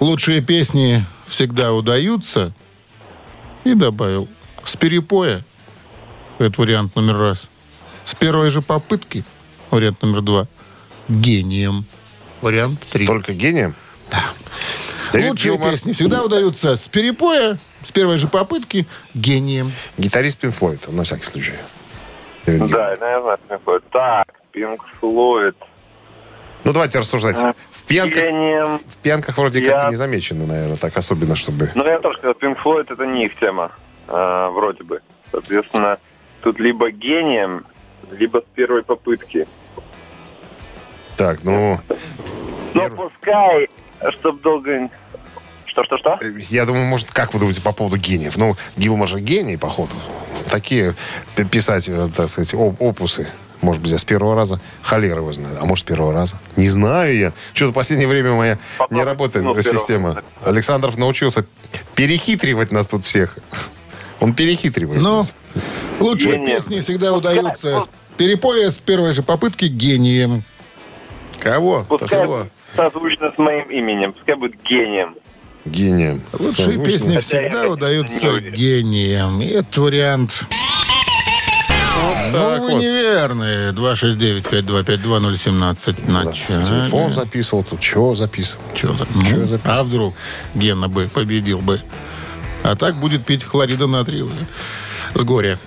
[0.00, 2.52] Лучшие песни всегда удаются.
[3.64, 4.26] И добавил.
[4.64, 5.42] С перепоя.
[6.38, 7.48] Это вариант номер раз.
[8.04, 9.24] С первой же попытки.
[9.70, 10.46] Вариант номер два.
[11.08, 11.84] Гением.
[12.42, 13.06] Вариант три.
[13.06, 13.74] Только гением?
[14.10, 14.22] Да.
[15.12, 19.72] Дэвид Лучшие Гилмор, песни всегда удаются с перепоя, с первой же попытки, гением.
[19.96, 21.54] гитарист Пин Флойд, на всякий случай.
[22.44, 22.76] Дэвид Гилмор.
[22.76, 23.82] Да, я знаю, Pink Floyd.
[23.92, 25.56] Так, Пинк Флойд.
[26.64, 27.38] Ну, давайте рассуждать.
[27.70, 28.78] В пьянках, Гением.
[28.86, 31.70] в пьянках вроде Я- как не замечены, наверное, так особенно, чтобы...
[31.74, 33.72] Ну, я тоже сказал, Пинк Флойд это не их тема.
[34.08, 35.00] а, вроде бы.
[35.32, 35.98] Соответственно,
[36.46, 37.66] тут либо гением,
[38.12, 39.48] либо с первой попытки.
[41.16, 41.80] Так, ну,
[42.72, 42.96] Первый.
[42.96, 43.68] пускай,
[44.12, 44.88] чтоб долго...
[45.64, 46.20] Что-что-что?
[46.22, 48.36] э, я думаю, может, как вы думаете по поводу гениев?
[48.36, 49.90] Ну, Гилмор же гений, походу.
[50.48, 50.94] Такие
[51.50, 53.26] писать, э, так сказать, оп- опусы.
[53.60, 54.60] Может быть, я с первого раза.
[54.82, 55.58] Холера его знает.
[55.60, 56.38] А может, с первого раза.
[56.56, 57.32] Не знаю я.
[57.54, 60.08] Что-то в последнее время моя не Попробуй, работает ну, система.
[60.10, 60.22] раза.
[60.44, 61.44] Александров научился
[61.96, 63.36] перехитривать нас тут всех.
[64.20, 65.34] Он перехитривает Но нас.
[66.00, 66.56] лучшие Гением.
[66.56, 70.42] песни всегда удаются с перепоя, с первой же попытки, гением.
[71.38, 71.84] Кого?
[71.88, 72.46] Пускай Кого?
[72.74, 75.14] созвучно с моим именем, пускай будет гением.
[75.64, 76.22] Гением.
[76.32, 76.84] Лучшие Созвучно.
[76.92, 79.40] песни Хотя всегда я, конечно, удаются гением.
[79.42, 80.44] И этот вариант...
[82.32, 82.82] так ну, вы вот.
[82.82, 83.72] неверные.
[83.72, 86.06] 269-5252-017.
[86.06, 86.62] За- Начали.
[86.62, 88.62] Телефон записывал, тут чего записывал.
[88.74, 89.60] Чё ну, записывал?
[89.64, 90.14] а вдруг
[90.54, 91.80] Гена бы победил бы?
[92.66, 94.46] А так будет пить хлорида натриевая.
[95.14, 95.58] С горя.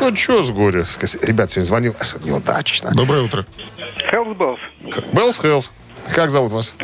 [0.00, 0.84] Ну, что с горя?
[1.22, 1.96] Ребят, сегодня звонил.
[1.98, 2.90] а, Неудачно.
[2.92, 3.46] Доброе утро.
[4.10, 4.60] Хелсболс.
[5.12, 5.72] Беллс Хелс.
[6.14, 6.74] Как зовут вас?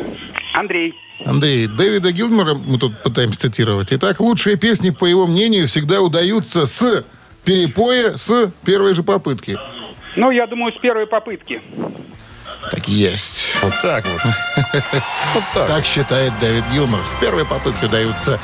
[0.53, 0.95] Андрей.
[1.25, 3.93] Андрей, Дэвида Гилмора мы тут пытаемся цитировать.
[3.93, 7.05] Итак, лучшие песни, по его мнению, всегда удаются с
[7.45, 9.57] перепоя, с первой же попытки.
[10.15, 11.61] Ну, я думаю, с первой попытки.
[12.71, 13.55] Так и есть.
[13.61, 14.21] Вот так вот.
[15.35, 15.67] Вот так.
[15.67, 16.99] Так считает Дэвид Гилмор.
[17.05, 18.39] С первой попытки даются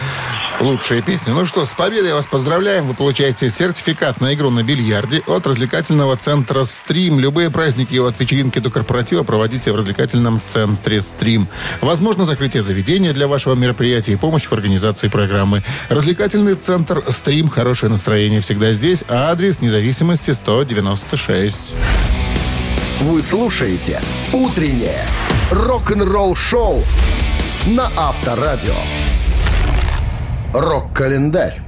[0.62, 1.32] лучшие песни.
[1.32, 2.88] Ну что, с победой вас поздравляем.
[2.88, 7.19] Вы получаете сертификат на игру на бильярде от развлекательного центра «Стрим».
[7.19, 11.48] Любые праздники от вечеринки до корпоратива проводите в развлекательном центре «Стрим».
[11.82, 15.63] Возможно, закрытие заведения для вашего мероприятия и помощь в организации программы.
[15.89, 17.50] Развлекательный центр «Стрим».
[17.50, 19.04] Хорошее настроение всегда здесь.
[19.08, 21.56] А адрес независимости 196.
[23.02, 24.02] Вы слушаете
[24.34, 25.06] «Утреннее
[25.52, 26.84] рок-н-ролл-шоу»
[27.67, 28.76] на Авторадио.
[30.54, 31.62] Рок-календарь.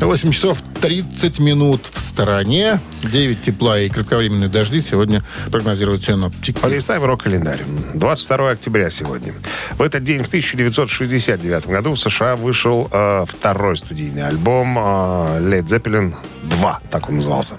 [0.00, 2.80] Восемь часов 30 минут в стороне.
[3.02, 6.58] 9 тепла и кратковременные дожди сегодня прогнозируют синоптики.
[6.58, 7.60] Полистаем рок-календарь.
[7.94, 9.34] 22 октября сегодня.
[9.72, 14.80] В этот день, в 1969 году, в США вышел э, второй студийный альбом э,
[15.40, 17.54] Led Zeppelin 2, так он назывался.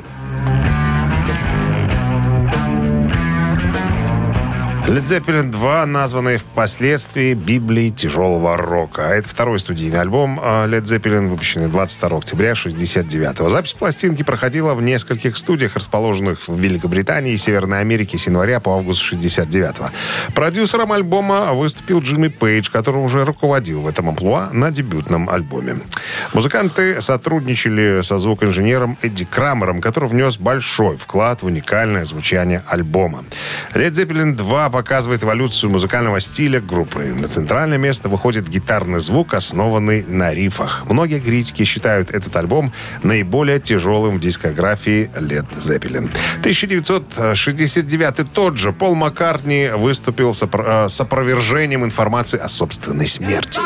[4.89, 9.10] Led Zeppelin 2, названный впоследствии Библией тяжелого рока.
[9.10, 14.73] А это второй студийный альбом э, Led Zeppelin, выпущенный 22 октября 1969 Запись пластинки проходила
[14.73, 19.75] в нескольких студиях, расположенных в Великобритании и Северной Америке с января по август 69
[20.34, 25.75] Продюсером альбома выступил Джимми Пейдж, который уже руководил в этом амплуа на дебютном альбоме.
[26.34, 33.23] Музыканты сотрудничали со звукоинженером Эдди Крамером, который внес большой вклад в уникальное звучание альбома.
[33.75, 37.13] Zeppelin 2 показывает эволюцию музыкального стиля группы.
[37.13, 40.85] На центральное место выходит гитарный звук, основанный на рифах.
[40.89, 42.71] Многие критики считают этот альбом
[43.03, 46.09] наиболее тяжелым в дискографии Led Zeppelin.
[46.39, 53.59] 1969 тот же Пол Маккартни выступил с э, опровержением информации о собственной смерти.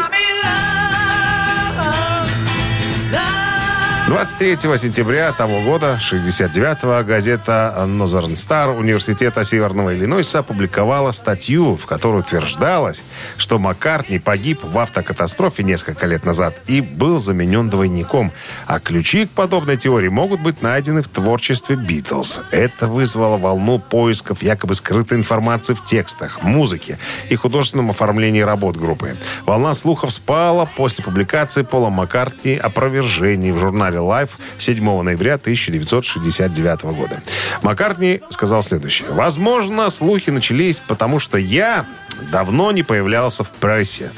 [4.05, 12.19] 23 сентября того года, 69-го, газета Northern Star Университета Северного Иллинойса опубликовала статью, в которой
[12.19, 13.01] утверждалось,
[13.37, 18.33] что Маккартни погиб в автокатастрофе несколько лет назад и был заменен двойником.
[18.67, 22.41] А ключи к подобной теории могут быть найдены в творчестве Битлз.
[22.51, 29.15] Это вызвало волну поисков якобы скрытой информации в текстах, музыке и художественном оформлении работ группы.
[29.45, 37.21] Волна слухов спала после публикации Пола Маккартни опровержений в журнале Life 7 ноября 1969 года.
[37.61, 39.09] Маккартни сказал следующее.
[39.11, 41.85] «Возможно, слухи начались, потому что я
[42.31, 44.11] давно не появлялся в прессе.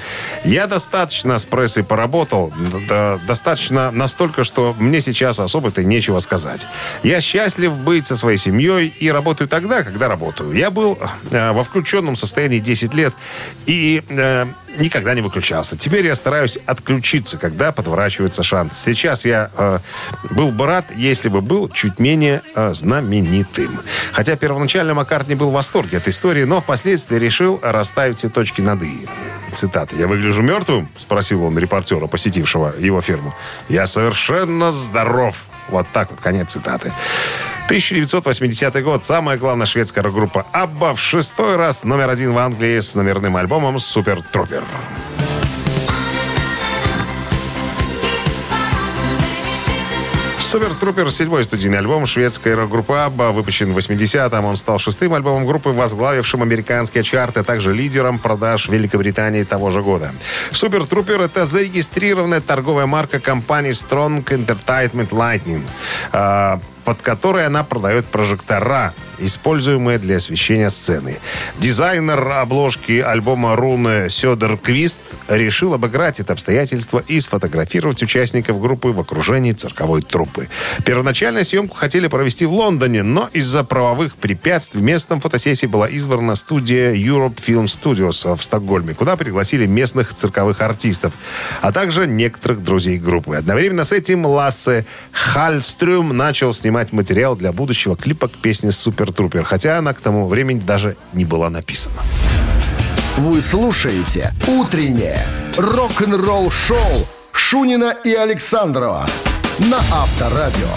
[0.43, 2.53] Я достаточно с прессой поработал,
[2.89, 6.65] да, достаточно настолько, что мне сейчас особо-то нечего сказать.
[7.03, 10.51] Я счастлив быть со своей семьей и работаю тогда, когда работаю.
[10.51, 10.97] Я был
[11.31, 13.13] э, во включенном состоянии 10 лет
[13.65, 14.45] и э,
[14.79, 15.77] никогда не выключался.
[15.77, 18.77] Теперь я стараюсь отключиться, когда подворачивается шанс.
[18.77, 19.79] Сейчас я э,
[20.31, 23.79] был бы рад, если бы был чуть менее э, знаменитым.
[24.11, 28.81] Хотя первоначально Маккартни был в восторге от истории, но впоследствии решил расставить все точки над
[28.83, 29.07] «и».
[29.53, 29.95] Цитата.
[29.95, 33.33] «Я выгляжу мертвым?»– спросил он репортера, посетившего его фирму.
[33.69, 35.35] «Я совершенно здоров».
[35.69, 36.91] Вот так вот, конец цитаты.
[37.65, 39.05] 1980 год.
[39.05, 43.79] Самая главная шведская рок-группа «Абба» в шестой раз номер один в Англии с номерным альбомом
[43.79, 44.63] «Супер Трупер».
[50.55, 54.45] Супер Трупер, седьмой студийный альбом шведской рок-группы Абба, выпущен в 80-м.
[54.45, 59.69] Он стал шестым альбомом группы, возглавившим американские чарты, а также лидером продаж в Великобритании того
[59.69, 60.13] же года.
[60.53, 65.63] Супер Трупер— это зарегистрированная торговая марка компании Strong Entertainment Lightning,
[66.13, 71.17] а, под которой она продает прожектора, используемые для освещения сцены.
[71.57, 78.99] Дизайнер обложки альбома Руны Сёдор Квист решил обыграть это обстоятельство и сфотографировать участников группы в
[78.99, 80.49] окружении цирковой труппы.
[80.85, 86.93] Первоначально съемку хотели провести в Лондоне, но из-за правовых препятствий местом фотосессии была избрана студия
[86.93, 91.13] Europe Film Studios в Стокгольме, куда пригласили местных цирковых артистов,
[91.61, 93.35] а также некоторых друзей группы.
[93.35, 99.43] Одновременно с этим Лассе Хальстрюм начал снимать материал для будущего клипа к песне «Супер Трупер»,
[99.43, 101.95] хотя она к тому времени даже не была написана.
[103.17, 105.25] Вы слушаете «Утреннее
[105.57, 109.07] рок-н-ролл-шоу» Шунина и Александрова
[109.59, 110.67] на Авторадио.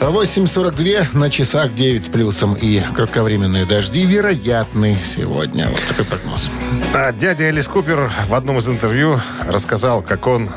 [0.00, 5.68] 8.42 на часах 9 с плюсом и кратковременные дожди вероятны сегодня.
[5.68, 6.50] Вот такой прогноз.
[6.94, 10.50] А дядя Элис Купер в одном из интервью рассказал, как он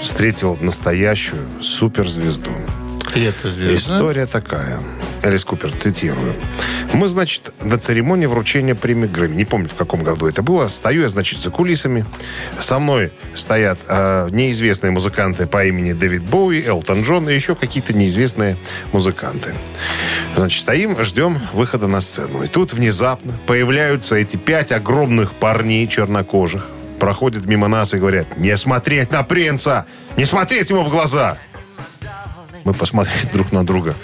[0.00, 2.50] встретил настоящую суперзвезду.
[3.14, 3.74] Это звезда.
[3.74, 4.80] История такая.
[5.22, 6.34] Элис Купер, цитирую.
[6.92, 11.02] Мы, значит, на церемонии вручения премии Грэмми, не помню, в каком году это было, стою
[11.02, 12.06] я, значит, за кулисами.
[12.60, 17.94] Со мной стоят э, неизвестные музыканты по имени Дэвид Боуи, Элтон Джон и еще какие-то
[17.94, 18.56] неизвестные
[18.92, 19.54] музыканты.
[20.36, 22.42] Значит, стоим, ждем выхода на сцену.
[22.42, 26.66] И тут внезапно появляются эти пять огромных парней чернокожих,
[27.00, 31.38] проходят мимо нас и говорят, не смотреть на принца, не смотреть ему в глаза.
[32.64, 33.94] Мы посмотрели друг на друга.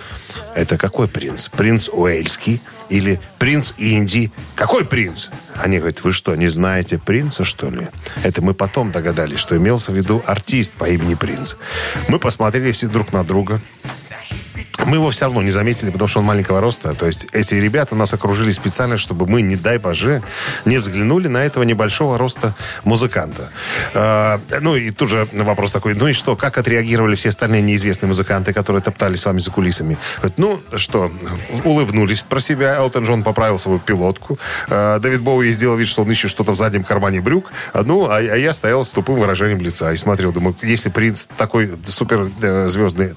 [0.55, 1.49] Это какой принц?
[1.49, 4.33] Принц Уэльский или принц Индии?
[4.55, 5.29] Какой принц?
[5.55, 7.89] Они говорят, вы что, не знаете принца, что ли?
[8.23, 11.57] Это мы потом догадались, что имелся в виду артист по имени Принц.
[12.09, 13.61] Мы посмотрели все друг на друга.
[14.87, 16.95] Мы его все равно не заметили, потому что он маленького роста.
[16.95, 20.23] То есть эти ребята нас окружили специально, чтобы мы, не дай боже,
[20.65, 23.51] не взглянули на этого небольшого роста музыканта.
[23.95, 28.09] Э, ну и тут же вопрос такой, ну и что, как отреагировали все остальные неизвестные
[28.09, 29.97] музыканты, которые топтались с вами за кулисами?
[30.37, 31.11] Ну что,
[31.65, 32.77] улыбнулись про себя.
[32.77, 34.39] Элтон Джон поправил свою пилотку.
[34.69, 37.51] Э, Дэвид Боуи сделал вид, что он ищет что-то в заднем кармане брюк.
[37.73, 41.27] А, Ну, а, а я стоял с тупым выражением лица и смотрел, думаю, если принц
[41.37, 42.69] такой супер э,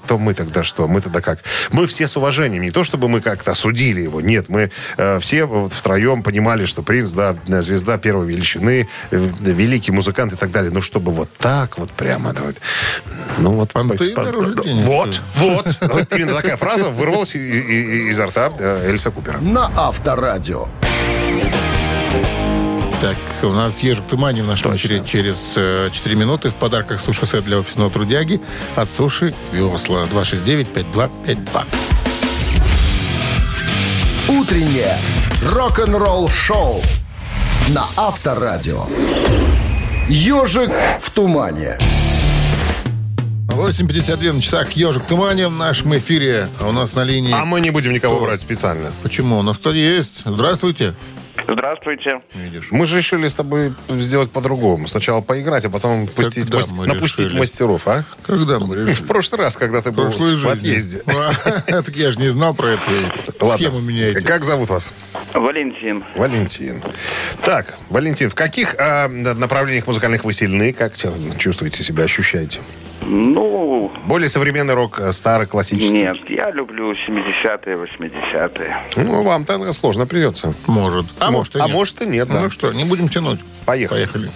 [0.06, 0.88] то мы тогда что?
[0.88, 1.40] Мы тогда как?
[1.72, 2.62] Мы все с уважением.
[2.62, 4.20] Не то, чтобы мы как-то осудили его.
[4.20, 9.92] Нет, мы э, все вот втроем понимали, что принц, да, звезда первой величины, э, великий
[9.92, 10.70] музыкант и так далее.
[10.72, 12.56] Ну, чтобы вот так вот прямо, да, вот,
[13.38, 13.72] ну вот...
[13.72, 14.62] Понты по- по-.
[14.84, 15.66] Вот, вот.
[15.80, 17.60] Вот Именно такая фраза вырвалась и- и-
[18.06, 19.38] и- изо рта э, Эльса Купера.
[19.38, 20.68] На Авторадио.
[23.00, 26.50] Так, у нас ежик в тумане в нашем эфире через э, 4 минуты.
[26.50, 28.40] В подарках суши-сет для офисного трудяги
[28.74, 30.06] от Суши Весла.
[30.06, 31.64] 269-5252.
[34.28, 34.98] Утреннее
[35.44, 36.82] рок-н-ролл-шоу
[37.68, 38.86] на Авторадио.
[40.08, 41.78] Ежик в тумане.
[43.46, 46.48] 8.52 на часах ежик в тумане в нашем эфире.
[46.58, 47.32] А у нас на линии...
[47.32, 48.90] А мы не будем никого брать специально.
[49.04, 49.38] Почему?
[49.38, 50.22] У нас кто есть?
[50.24, 50.94] Здравствуйте.
[51.46, 52.20] Здравствуйте.
[52.34, 52.68] Видишь.
[52.70, 54.86] Мы же решили с тобой сделать по-другому.
[54.86, 57.38] Сначала поиграть, а потом пустить Когда мас- напустить решили?
[57.38, 58.04] мастеров, а?
[58.26, 58.94] Когда мы решили?
[58.94, 61.02] В прошлый раз, когда ты был в отъезде.
[61.06, 62.82] А, Так я же не знал про эту
[63.56, 64.20] схему меняете.
[64.20, 64.92] Как зовут вас?
[65.34, 66.04] Валентин.
[66.16, 66.82] Валентин.
[67.42, 70.72] Так, Валентин, в каких а, направлениях музыкальных вы сильны?
[70.72, 70.94] Как
[71.38, 72.60] чувствуете себя, ощущаете?
[73.10, 75.92] Ну, Более современный рок, э, старый, классический?
[75.92, 78.76] нет, я люблю 70-е, 80-е.
[78.96, 80.54] Ну, вам тогда сложно придется.
[80.66, 81.06] Может.
[81.18, 81.74] А может и а нет.
[81.74, 82.42] может и нет, да.
[82.42, 83.40] Ну что, не будем тянуть.
[83.64, 84.06] Поехали.
[84.06, 84.30] Поехали.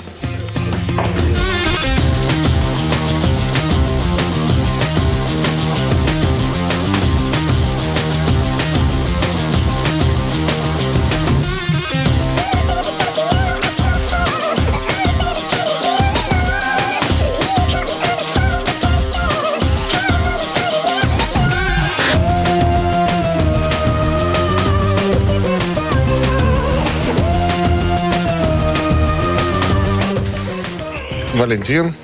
[31.53, 31.95] Валентин.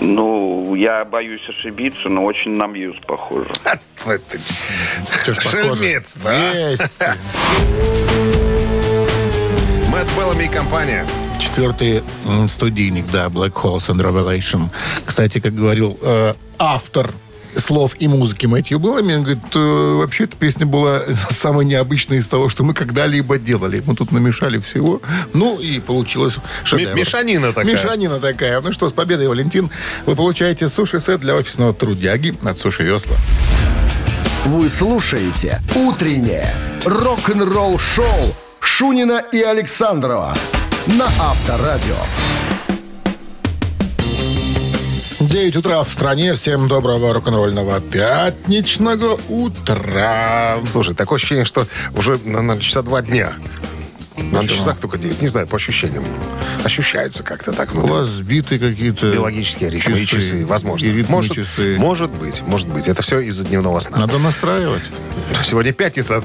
[0.00, 3.50] Ну, я боюсь ошибиться, но очень на Мьюз похоже.
[5.24, 6.52] Шельмец, да?
[6.52, 7.02] Есть.
[9.90, 11.04] Мэтт Беллами и компания.
[11.40, 12.04] Четвертый
[12.48, 14.68] студийник, да, Black Holes and Revelation.
[15.04, 17.10] Кстати, как говорил э, автор
[17.58, 22.26] слов и музыки Мэтью Беллами, он говорит, э, вообще эта песня была самая необычная из
[22.26, 23.82] того, что мы когда-либо делали.
[23.84, 25.02] Мы тут намешали всего.
[25.34, 26.94] Ну, и получилось шедевр.
[26.94, 27.72] Мешанина такая.
[27.72, 28.60] Мешанина такая.
[28.60, 29.70] Ну что, с победой, Валентин.
[30.06, 33.16] Вы получаете суши-сет для офисного трудяги от Суши Весла.
[34.44, 40.34] Вы слушаете «Утреннее рок-н-ролл-шоу» Шунина и Александрова
[40.86, 41.96] на Авторадио.
[45.38, 46.34] 9 утра в стране.
[46.34, 50.58] Всем доброго рок-н-ролльного пятничного утра.
[50.66, 53.34] Слушай, такое ощущение, что уже на, на часа два дня.
[54.18, 55.22] На часах только 9.
[55.22, 56.04] Не знаю, по ощущениям.
[56.64, 57.90] Ощущается как-то так У внутри.
[57.92, 60.86] вас сбиты какие-то Биологические ритмы и часы, возможно.
[60.86, 61.76] И ритмы, может, часы.
[61.78, 62.88] может быть, может быть.
[62.88, 63.98] Это все из-за дневного сна.
[63.98, 64.82] Надо настраивать.
[65.42, 66.22] Сегодня пятница,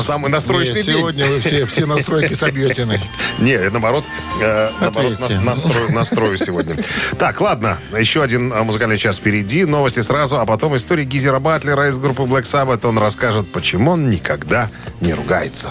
[0.00, 0.96] самый настроечный Не, день.
[0.98, 2.84] Сегодня вы все, все настройки собьете.
[2.84, 2.98] на-
[3.38, 4.04] Не, наоборот,
[4.42, 6.76] э, наоборот нас- настрою, настрою сегодня.
[7.18, 9.64] Так, ладно, еще один а, музыкальный час впереди.
[9.64, 12.86] Новости сразу, а потом история Гизера Батлера из группы Black Sabbath.
[12.86, 14.68] Он расскажет, почему он никогда
[15.00, 15.70] не ругается.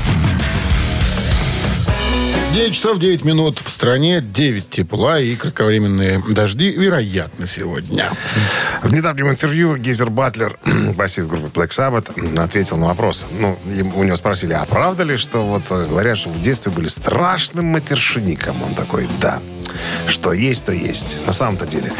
[2.53, 8.11] 9 часов 9 минут в стране, 9 тепла и кратковременные дожди вероятно сегодня.
[8.83, 10.59] В недавнем интервью Гизер Батлер,
[10.95, 13.25] басист группы Black Sabbath, ответил на вопрос.
[13.39, 13.57] Ну,
[13.95, 17.67] у него спросили, а правда ли, что вот э, говорят, что в детстве были страшным
[17.67, 18.61] матершинником?
[18.63, 19.39] Он такой, да.
[20.07, 21.15] Что есть, то есть.
[21.25, 21.93] На самом-то деле.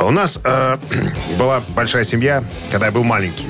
[0.00, 0.78] У нас э,
[1.38, 3.48] была большая семья, когда я был маленький.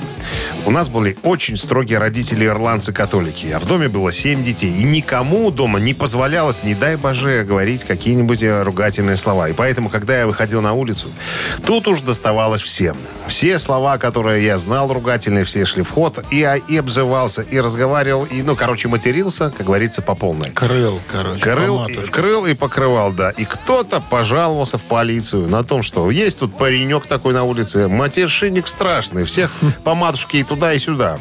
[0.65, 3.53] У нас были очень строгие родители ирландцы-католики.
[3.53, 4.73] А в доме было семь детей.
[4.73, 9.49] И никому дома не позволялось, не дай боже, говорить какие-нибудь э, ругательные слова.
[9.49, 11.09] И поэтому, когда я выходил на улицу,
[11.65, 12.97] тут уж доставалось всем.
[13.27, 16.25] Все слова, которые я знал ругательные, все шли в ход.
[16.31, 20.51] И, я и обзывался, и разговаривал, и, ну, короче, матерился, как говорится, по полной.
[20.51, 21.41] Крыл, короче.
[21.41, 22.11] Крыл, матушке.
[22.12, 23.31] крыл и покрывал, да.
[23.31, 28.69] И кто-то пожаловался в полицию на том, что есть тут паренек такой на улице, матершинник
[28.69, 29.51] страшный, всех
[29.85, 31.19] по матушке и туда, и сюда.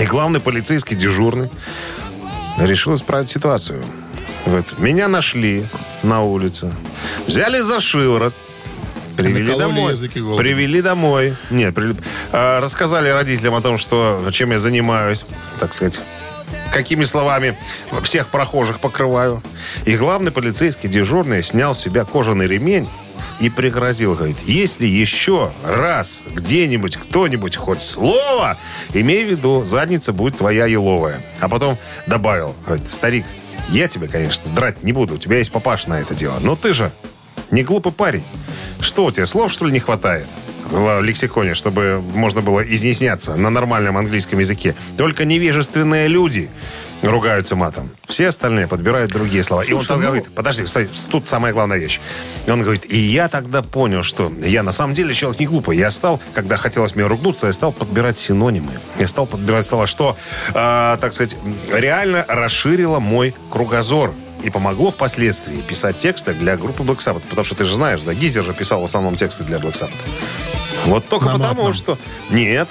[0.00, 1.50] И главный полицейский дежурный
[2.58, 3.84] решил исправить ситуацию.
[4.46, 5.66] Вот, меня нашли
[6.02, 6.72] на улице,
[7.26, 8.34] взяли за шиворот,
[9.16, 9.92] Привели Накололи домой.
[9.92, 10.20] языки.
[10.38, 11.36] Привели домой.
[11.50, 11.96] Нет, при-
[12.32, 15.24] а, рассказали родителям о том, что чем я занимаюсь,
[15.58, 16.00] так сказать,
[16.72, 17.58] какими словами
[18.02, 19.42] всех прохожих покрываю.
[19.86, 22.88] И главный полицейский дежурный снял с себя кожаный ремень
[23.40, 28.56] и пригрозил, говорит, если еще раз где-нибудь кто-нибудь хоть слово,
[28.94, 31.20] имей в виду, задница будет твоя еловая.
[31.40, 33.24] А потом добавил, говорит, старик,
[33.70, 36.74] я тебя, конечно, драть не буду, у тебя есть папаш на это дело, но ты
[36.74, 36.90] же
[37.50, 38.24] не глупый парень.
[38.80, 40.26] Что у тебя, слов, что ли, не хватает?
[40.70, 44.74] в лексиконе, чтобы можно было изъясняться на нормальном английском языке.
[44.96, 46.50] Только невежественные люди
[47.02, 47.90] ругаются матом.
[48.06, 49.62] Все остальные подбирают другие слова.
[49.62, 52.00] и он тогда говорит, подожди, стой, тут самая главная вещь.
[52.46, 55.76] И он говорит, и я тогда понял, что я на самом деле человек не глупый.
[55.76, 58.72] Я стал, когда хотелось мне ругнуться, я стал подбирать синонимы.
[58.98, 60.16] Я стал подбирать слова, что,
[60.48, 60.52] э,
[61.00, 61.36] так сказать,
[61.72, 64.12] реально расширило мой кругозор.
[64.44, 67.26] И помогло впоследствии писать тексты для группы Black Sabbath.
[67.28, 69.96] Потому что ты же знаешь, да, Гизер же писал в основном тексты для Black Sabbath.
[70.86, 71.74] Вот только На потому, матном.
[71.74, 71.98] что...
[72.30, 72.68] Нет.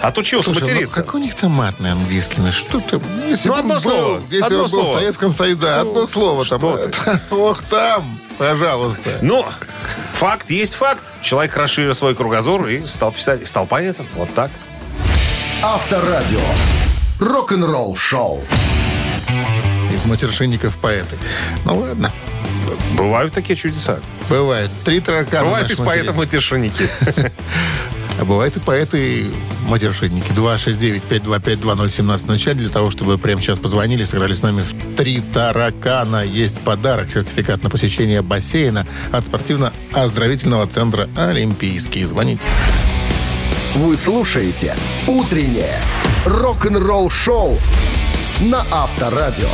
[0.00, 1.02] Отучился Слушай, ну материться.
[1.02, 2.36] какой у них там матный английский?
[2.40, 3.00] Ну что ты...
[3.28, 4.86] Если Ну, одно был, слово, Если одно бы был слово.
[4.86, 6.60] в Советском Союзе, да, одно слово там.
[6.60, 7.20] что ты?
[7.34, 9.18] Ох, там, пожалуйста.
[9.22, 9.50] Но
[10.12, 11.02] факт есть факт.
[11.22, 14.06] Человек расширил свой кругозор и стал писать, стал поэтом.
[14.14, 14.50] Вот так.
[15.62, 16.40] Авторадио.
[17.20, 18.42] Рок-н-ролл шоу.
[19.94, 21.16] Из матершинников поэты.
[21.64, 22.12] Ну ладно,
[22.96, 24.00] Бывают такие чудеса.
[24.28, 24.70] бывает.
[24.84, 25.44] Три таракана.
[25.44, 25.84] Бывают эфире.
[25.84, 26.88] поэтов матершинники.
[28.20, 29.34] А бывают и поэты, и
[29.68, 30.30] матершинники.
[30.32, 36.24] 269-525-2017 в начале для того, чтобы прямо сейчас позвонили, сыграли с нами в «Три таракана».
[36.24, 42.04] Есть подарок, сертификат на посещение бассейна от спортивно-оздоровительного центра «Олимпийский».
[42.04, 42.42] Звоните.
[43.74, 45.80] Вы слушаете «Утреннее
[46.26, 47.58] рок-н-ролл-шоу»
[48.40, 49.48] на Авторадио.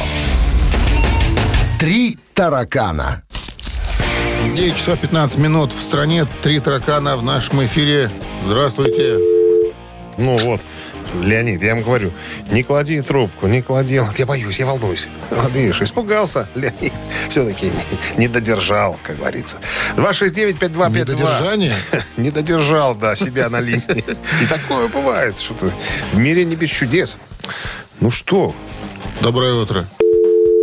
[1.79, 3.23] «Три таракана».
[4.53, 6.27] 9 часов 15 минут в стране.
[6.43, 8.11] «Три таракана» в нашем эфире.
[8.45, 9.17] Здравствуйте.
[10.19, 10.61] Ну вот,
[11.23, 12.11] Леонид, я вам говорю,
[12.51, 14.01] не клади трубку, не клади.
[14.01, 15.07] Вот Я боюсь, я волнуюсь.
[15.31, 16.93] Вот видишь, испугался, Леонид.
[17.29, 19.59] Все-таки не, не додержал, как говорится.
[19.97, 20.91] 269-5252.
[20.91, 21.75] Недодержание?
[22.17, 24.05] Не додержал, да, себя на линии.
[24.43, 25.71] И такое бывает, что-то
[26.13, 27.19] в мире не без чудес.
[28.01, 28.53] Ну что?
[29.21, 29.89] Доброе утро.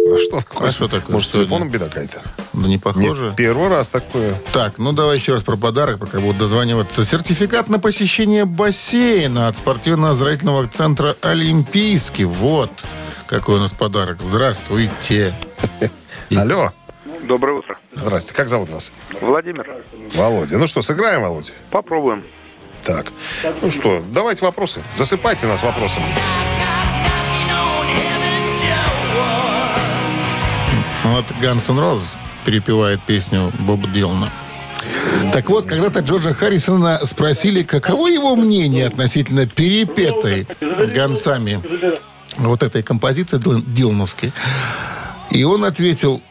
[0.08, 0.68] А что такое?
[0.68, 2.22] А что такое Может, с телефоном беда какая-то?
[2.54, 3.28] Да не похоже.
[3.28, 4.36] Нет, первый раз такое.
[4.54, 7.04] Так, ну давай еще раз про подарок, пока будут дозваниваться.
[7.04, 12.26] Сертификат на посещение бассейна от спортивно-оздоровительного центра «Олимпийский».
[12.26, 12.72] Вот
[13.28, 14.18] какой у нас подарок.
[14.22, 15.34] Здравствуйте.
[16.38, 16.72] Алло.
[17.24, 17.80] Доброе утро.
[17.96, 18.36] Здрасте.
[18.36, 18.92] Как зовут вас?
[19.22, 19.68] Владимир,
[20.14, 20.60] Володя.
[20.60, 21.52] Ну что, сыграем, Володя?
[21.72, 22.24] попробуем.
[22.84, 23.08] Так.
[23.64, 24.84] Ну что, давайте вопросы.
[24.94, 26.06] Засыпайте нас вопросами.
[31.06, 34.30] Вот Ганс Н' Роуз перепевает песню Боба Дилана.
[35.34, 40.48] Так вот, когда-то Джорджа Харрисона спросили, каково его мнение относительно перепетой
[40.94, 41.62] гонцами
[42.38, 44.34] вот этой композиции Дил- Дилановской.
[45.32, 46.22] И он ответил,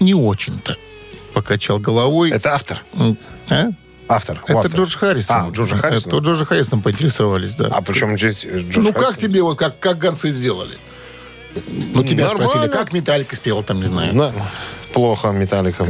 [0.00, 0.76] не очень-то.
[1.32, 2.30] Покачал головой.
[2.30, 2.82] Это автор.
[3.50, 3.68] А?
[4.08, 4.42] Автор.
[4.46, 4.76] Это автора.
[4.76, 5.36] Джордж Харрисон.
[5.36, 6.16] А, Джорджа Харрисона?
[6.16, 7.68] Это Джорджа Харрисона поинтересовались, да.
[7.70, 9.20] А причем здесь Джордж ну, как Харрисон?
[9.20, 10.76] тебе, вот как, как гонцы сделали?
[11.94, 12.48] Ну, тебя Нормально.
[12.48, 14.14] спросили, как Металлика спела, там, не знаю.
[14.14, 14.32] Ну,
[14.92, 15.86] плохо Металлика.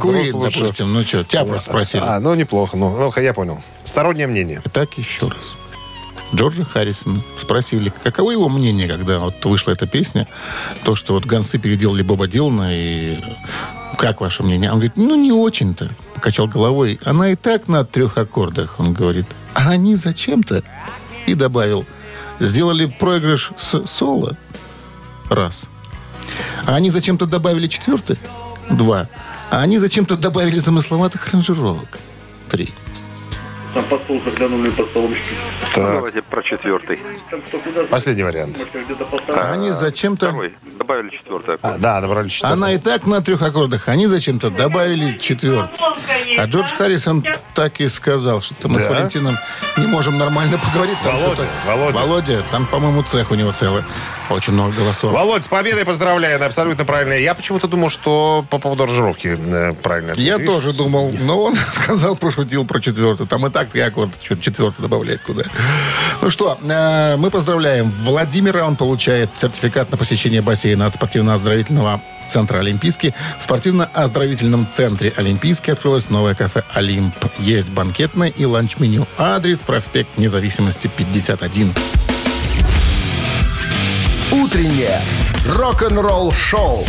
[0.00, 0.92] Куин, допустим.
[0.92, 2.02] Ну что, тебя просто спросили.
[2.04, 2.76] А, ну неплохо.
[2.76, 3.60] Ну, ну, я понял.
[3.84, 4.60] Стороннее мнение.
[4.64, 5.54] Итак, еще раз.
[6.34, 10.26] Джорджа Харрисона спросили, каково его мнение, когда вот вышла эта песня,
[10.82, 13.18] то, что вот гонцы переделали Боба Дилана, и
[13.96, 14.70] как ваше мнение?
[14.70, 15.90] Он говорит, ну, не очень-то.
[16.14, 16.98] Покачал головой.
[17.04, 19.26] Она и так на трех аккордах, он говорит.
[19.54, 20.62] А они зачем-то?
[21.26, 21.86] И добавил,
[22.40, 24.36] сделали проигрыш с соло.
[25.30, 25.68] Раз.
[26.66, 28.18] А они зачем-то добавили четвертый?
[28.70, 29.08] Два.
[29.50, 31.98] А они зачем-то добавили замысловатых аранжировок?
[32.48, 32.72] Три.
[33.74, 35.14] Там под стол заглянули под столом.
[35.74, 36.98] Так, Давайте про четвертый.
[37.90, 38.56] Последний вариант.
[39.28, 40.28] А они зачем-то...
[40.28, 40.54] Второй.
[40.78, 41.58] Добавили четвертый.
[41.60, 42.52] А, да, добрали четвертый.
[42.54, 43.88] Она и так на трех аккордах.
[43.88, 45.78] Они зачем-то добавили четвертый.
[46.38, 47.24] А Джордж Харрисон
[47.54, 48.90] так и сказал, что мы с Да?
[48.90, 49.34] Валентином
[49.76, 50.96] не можем нормально поговорить.
[51.02, 51.98] Там Володя, Володя.
[51.98, 53.82] Володя, там, по-моему, цех у него целый.
[54.30, 55.12] Очень много голосов.
[55.12, 57.12] Володь, с победой поздравляю, это абсолютно правильно.
[57.14, 60.12] Я почему-то думал, что по поводу аранжировки э, правильно.
[60.12, 60.26] ответ.
[60.26, 60.52] Я Видишь?
[60.52, 63.26] тоже думал, но он сказал, пошутил про четвертый.
[63.26, 65.44] Там и так три аккорда, что-то четвертый добавлять куда.
[66.20, 68.64] Ну что, э, мы поздравляем Владимира.
[68.66, 73.14] Он получает сертификат на посещение бассейна от спортивно-оздоровительного центра «Олимпийский».
[73.38, 77.14] В спортивно-оздоровительном центре «Олимпийский» открылось новое кафе «Олимп».
[77.38, 79.06] Есть банкетное и ланч-меню.
[79.16, 81.72] Адрес проспект Независимости, 51.
[84.42, 85.00] Утреннее
[85.48, 86.84] рок-н-ролл-шоу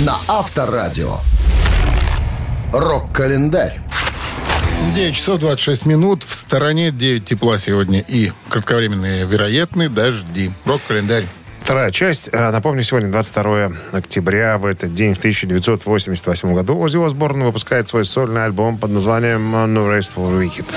[0.00, 1.18] на Авторадио.
[2.72, 3.80] Рок-календарь.
[4.94, 6.22] 9 часов 26 минут.
[6.22, 10.52] В стороне 9 тепла сегодня и кратковременные вероятные дожди.
[10.64, 11.26] Рок-календарь.
[11.60, 12.30] Вторая часть.
[12.32, 14.56] Э, Напомню, сегодня 22 октября.
[14.56, 19.86] В этот день, в 1988 году, Оззи Осборн выпускает свой сольный альбом под названием «No
[19.86, 20.74] Race for Wicked».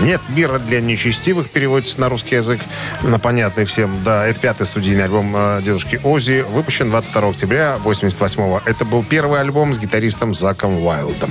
[0.00, 2.60] «Нет мира для нечестивых» переводится на русский язык,
[3.02, 4.02] на понятный всем.
[4.04, 9.40] Да, это пятый студийный альбом э, дедушки Ози, выпущен 22 октября 88 Это был первый
[9.40, 11.30] альбом с гитаристом Заком Уайлдом.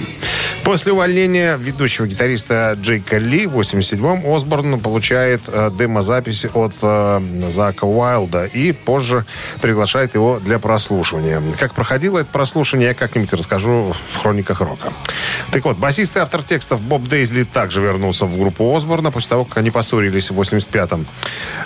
[0.64, 7.86] После увольнения ведущего гитариста Джейка Ли в 87-м Осборн получает э, демозапись от э, Зака
[7.86, 9.26] Уайлда и позже
[9.62, 11.42] приглашает его для прослушивания.
[11.58, 14.92] Как проходило это прослушивание, я как-нибудь расскажу в хрониках рока.
[15.52, 19.30] Так вот, басист и автор текстов Боб Дейзли также вернулся в группу группу Осборна после
[19.30, 21.06] того, как они поссорились в 85-м.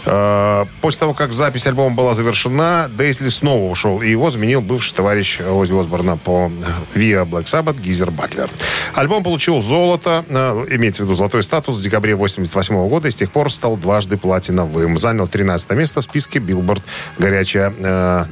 [0.05, 4.93] Э, После того, как запись альбома была завершена, Дейсли снова ушел, и его заменил бывший
[4.95, 6.51] товарищ Ози Осборна по
[6.95, 8.49] ВИА Black Sabbath Гизер Батлер.
[8.93, 13.15] Альбом получил золото, э, имеется в виду золотой статус, в декабре 88 года и с
[13.15, 14.97] тех пор стал дважды платиновым.
[14.97, 16.83] Занял 13 место в списке Билборд
[17.17, 18.25] «Горячая э,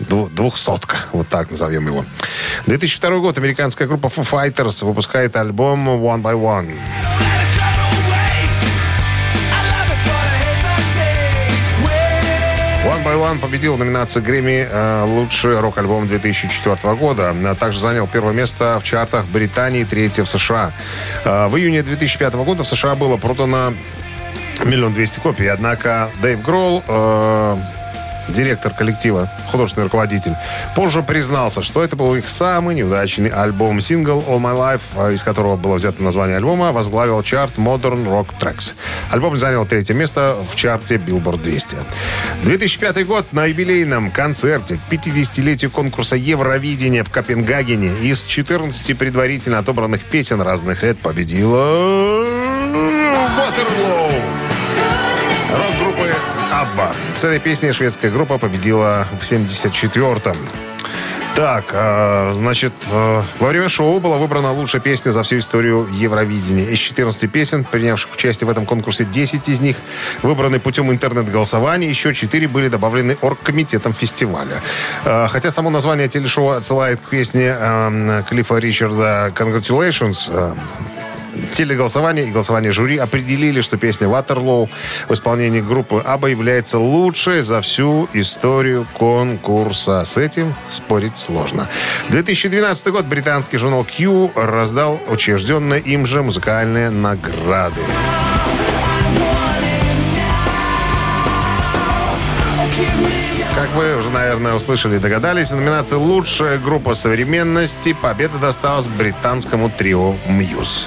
[0.00, 0.96] дв- двухсотка».
[1.12, 2.04] Вот так назовем его.
[2.66, 3.38] 2002 год.
[3.38, 7.35] Американская группа Foo Fighters выпускает альбом One by One.
[13.16, 17.34] One победил в номинации Грэмми э, «Лучший рок-альбом 2004 года».
[17.44, 20.72] А Также занял первое место в чартах Британии, третье в США.
[21.24, 23.72] Э, В июне 2005 года в США было продано
[24.64, 25.46] миллион двести копий.
[25.46, 27.56] Однако Дэйв Гролл, э,
[28.28, 30.34] директор коллектива, художественный руководитель,
[30.74, 33.80] позже признался, что это был их самый неудачный альбом.
[33.80, 38.28] Сингл All My Life, э, из которого было взято название альбома, возглавил чарт Modern Rock
[38.40, 38.74] Tracks.
[39.10, 41.76] Альбом занял третье место в чарте Billboard 200.
[42.42, 50.02] 2005 год на юбилейном концерте к 50-летию конкурса Евровидения в Копенгагене из 14 предварительно отобранных
[50.02, 52.24] песен разных лет победила
[53.36, 54.35] Waterloo.
[56.72, 56.92] Абба.
[57.14, 60.36] С этой песней шведская группа победила в 74-м.
[61.34, 66.64] Так, э, значит, э, во время шоу была выбрана лучшая песня за всю историю Евровидения.
[66.64, 69.76] Из 14 песен, принявших участие в этом конкурсе, 10 из них
[70.22, 74.62] выбраны путем интернет-голосования, еще 4 были добавлены оргкомитетом фестиваля.
[75.04, 77.54] Э, хотя само название телешоу отсылает к песне
[78.30, 80.56] Клиффа Ричарда «Congratulations»,
[81.52, 84.68] Телеголосование и голосование жюри определили, что песня «Ватерлоу»
[85.08, 90.04] в исполнении группы «Аба» является лучшей за всю историю конкурса.
[90.04, 91.68] С этим спорить сложно.
[92.08, 97.80] 2012 год британский журнал Q раздал учрежденные им же музыкальные награды.
[103.54, 109.70] Как вы уже, наверное, услышали и догадались, в номинации «Лучшая группа современности» победа досталась британскому
[109.70, 110.86] трио «Мьюз».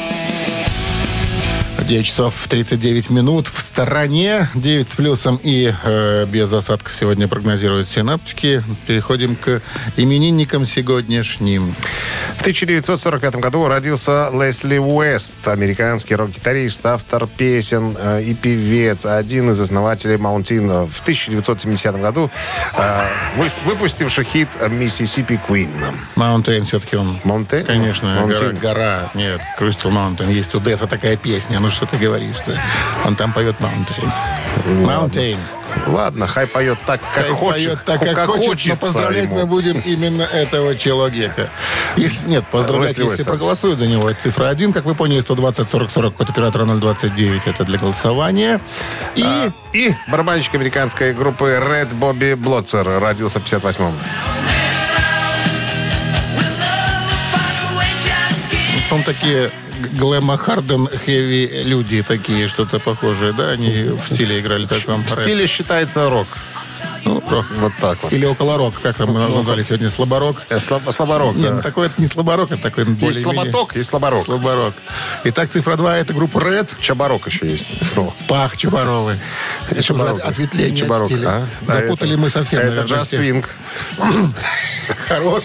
[1.91, 4.47] 9 часов 39 минут в стороне.
[4.55, 8.63] 9 с плюсом и э, без осадков сегодня прогнозируют синаптики.
[8.87, 9.61] Переходим к
[9.97, 11.75] именинникам сегодняшним.
[12.37, 19.59] В 1945 году родился Лесли Уэст, американский рок-гитарист, автор песен э, и певец, один из
[19.59, 20.69] основателей Маунтин.
[20.69, 22.31] В 1970 году
[22.77, 25.69] э, вы- выпустивший хит «Mississippi Queen».
[26.15, 27.19] Mountain все-таки он.
[27.25, 27.65] Mountain?
[27.65, 28.59] Конечно, гора, Mountain.
[28.61, 29.11] гора.
[29.13, 30.31] Нет, Crystal Mountain.
[30.31, 31.59] Есть у Death а такая песня.
[31.59, 32.59] Ну что ты говоришь-то?
[33.05, 34.11] Он там поет Mountain.
[34.85, 35.37] Mountain.
[35.87, 37.65] Ладно, хай поет так, как Хай хочет.
[37.65, 39.35] поет так, как, хочет, но поздравлять ему.
[39.37, 41.49] мы будем именно этого человека.
[41.95, 43.23] Если, нет, поздравлять, если Уэста.
[43.23, 47.63] проголосуют за него, цифра 1, как вы поняли, 120 40 40 код оператора 029, это
[47.63, 48.59] для голосования.
[49.15, 53.93] И А, И барабанщик американской группы Red Бобби Блотцер родился в 58-м.
[58.83, 59.49] потом такие
[59.93, 65.09] глэма харден хэви люди такие, что-то похожее, да, они в стиле играли в таком В
[65.09, 66.27] стиле считается рок.
[67.03, 67.45] Ну, рок.
[67.59, 68.13] Вот так вот.
[68.13, 70.43] Или около рок, как там мы назвали сегодня, слаборок.
[70.49, 71.53] Э, слаб- слаборок, Нет, да.
[71.55, 74.23] ну, такой это не слаборок, это такой более Есть слаботок, есть слаборок.
[74.25, 74.73] Слаборок.
[75.23, 76.69] Итак, цифра 2 это группа Red.
[76.79, 78.13] Чабарок еще есть слово.
[78.27, 79.17] Пах Чубаровы.
[79.69, 81.27] Это уже ответвление от стиля.
[81.29, 81.47] а?
[81.61, 83.19] Да, Запутали это- мы совсем, Это наверное, всех.
[83.19, 83.49] джаз-свинг.
[85.07, 85.43] Хорош.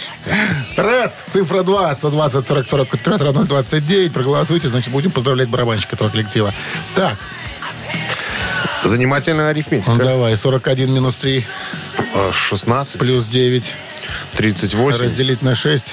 [0.77, 4.13] Ред, цифра 2, 120 40 40 код оператора 029.
[4.13, 6.53] Проголосуйте, значит, будем поздравлять барабанщика этого коллектива.
[6.95, 7.17] Так,
[8.85, 9.97] Занимательная ну, арифметика.
[9.97, 11.45] давай, 41 минус 3
[12.17, 13.75] Э, 16, плюс 9
[14.37, 15.85] 38, разделить на 6.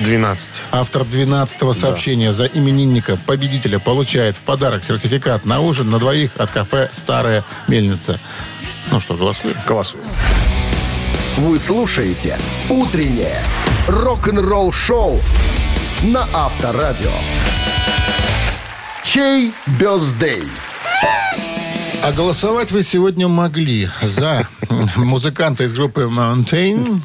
[0.00, 0.62] 12.
[0.70, 6.50] Автор 12 сообщения за именинника победителя получает в подарок сертификат на ужин на двоих от
[6.50, 8.20] кафе «Старая мельница».
[8.92, 9.56] Ну что, голосуем?
[9.66, 10.04] Голосуем.
[11.38, 12.38] Вы слушаете
[12.68, 13.42] «Утреннее
[13.88, 15.20] рок-н-ролл-шоу»
[16.02, 17.10] на Авторадио.
[19.02, 20.44] Чей бездей?
[22.02, 24.48] А голосовать вы сегодня могли за
[24.96, 27.00] музыканта из группы Mountain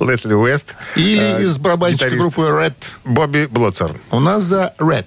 [0.00, 0.74] Лесли Уэст.
[0.96, 2.74] или э, из барабанщика гитарист группы Red.
[3.04, 3.94] Бобби Блотцер.
[4.10, 5.06] У нас за Red.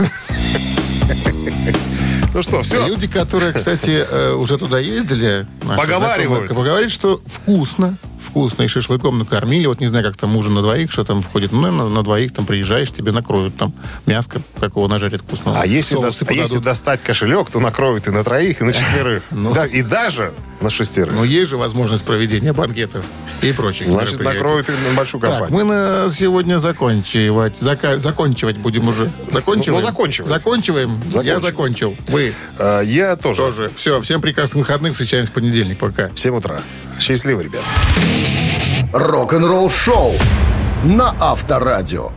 [2.33, 2.85] Ну что, все.
[2.85, 6.49] Люди, которые, кстати, э, уже туда ездили, Поговаривают.
[6.49, 7.95] поговорят, что вкусно,
[8.25, 9.67] вкусно, и шашлыком накормили.
[9.67, 11.51] Вот не знаю, как там ужин на двоих, что там входит.
[11.51, 13.73] Ну, наверное, на двоих там приезжаешь, тебе накроют там
[14.05, 15.61] мяско, какого нажарят вкусного.
[15.61, 19.23] А если, дос- а если достать кошелек, то накроют и на троих, и на четверых.
[19.31, 21.13] Да, и даже на шестерых.
[21.13, 23.05] Ну, есть же возможность проведения банкетов
[23.41, 25.55] и прочих Значит, накроют и на большую Так, компанию.
[25.57, 27.61] мы на сегодня заканчивать.
[27.61, 29.11] зака- закончивать будем уже.
[29.31, 29.81] Закончиваем?
[29.81, 30.29] Ну, заканчиваем.
[30.29, 31.01] Заканчиваем?
[31.11, 31.41] Я Закончим.
[31.41, 31.95] закончил.
[32.07, 33.37] Вы А, Я тоже.
[33.41, 33.71] тоже.
[33.75, 34.93] Все, всем прекрасных выходных.
[34.93, 35.77] Встречаемся в понедельник.
[35.77, 36.09] Пока.
[36.09, 36.61] В 7 утра.
[36.99, 37.63] Счастливо, ребят.
[38.93, 40.13] Рок-н-ролл шоу
[40.83, 42.11] на Авторадио.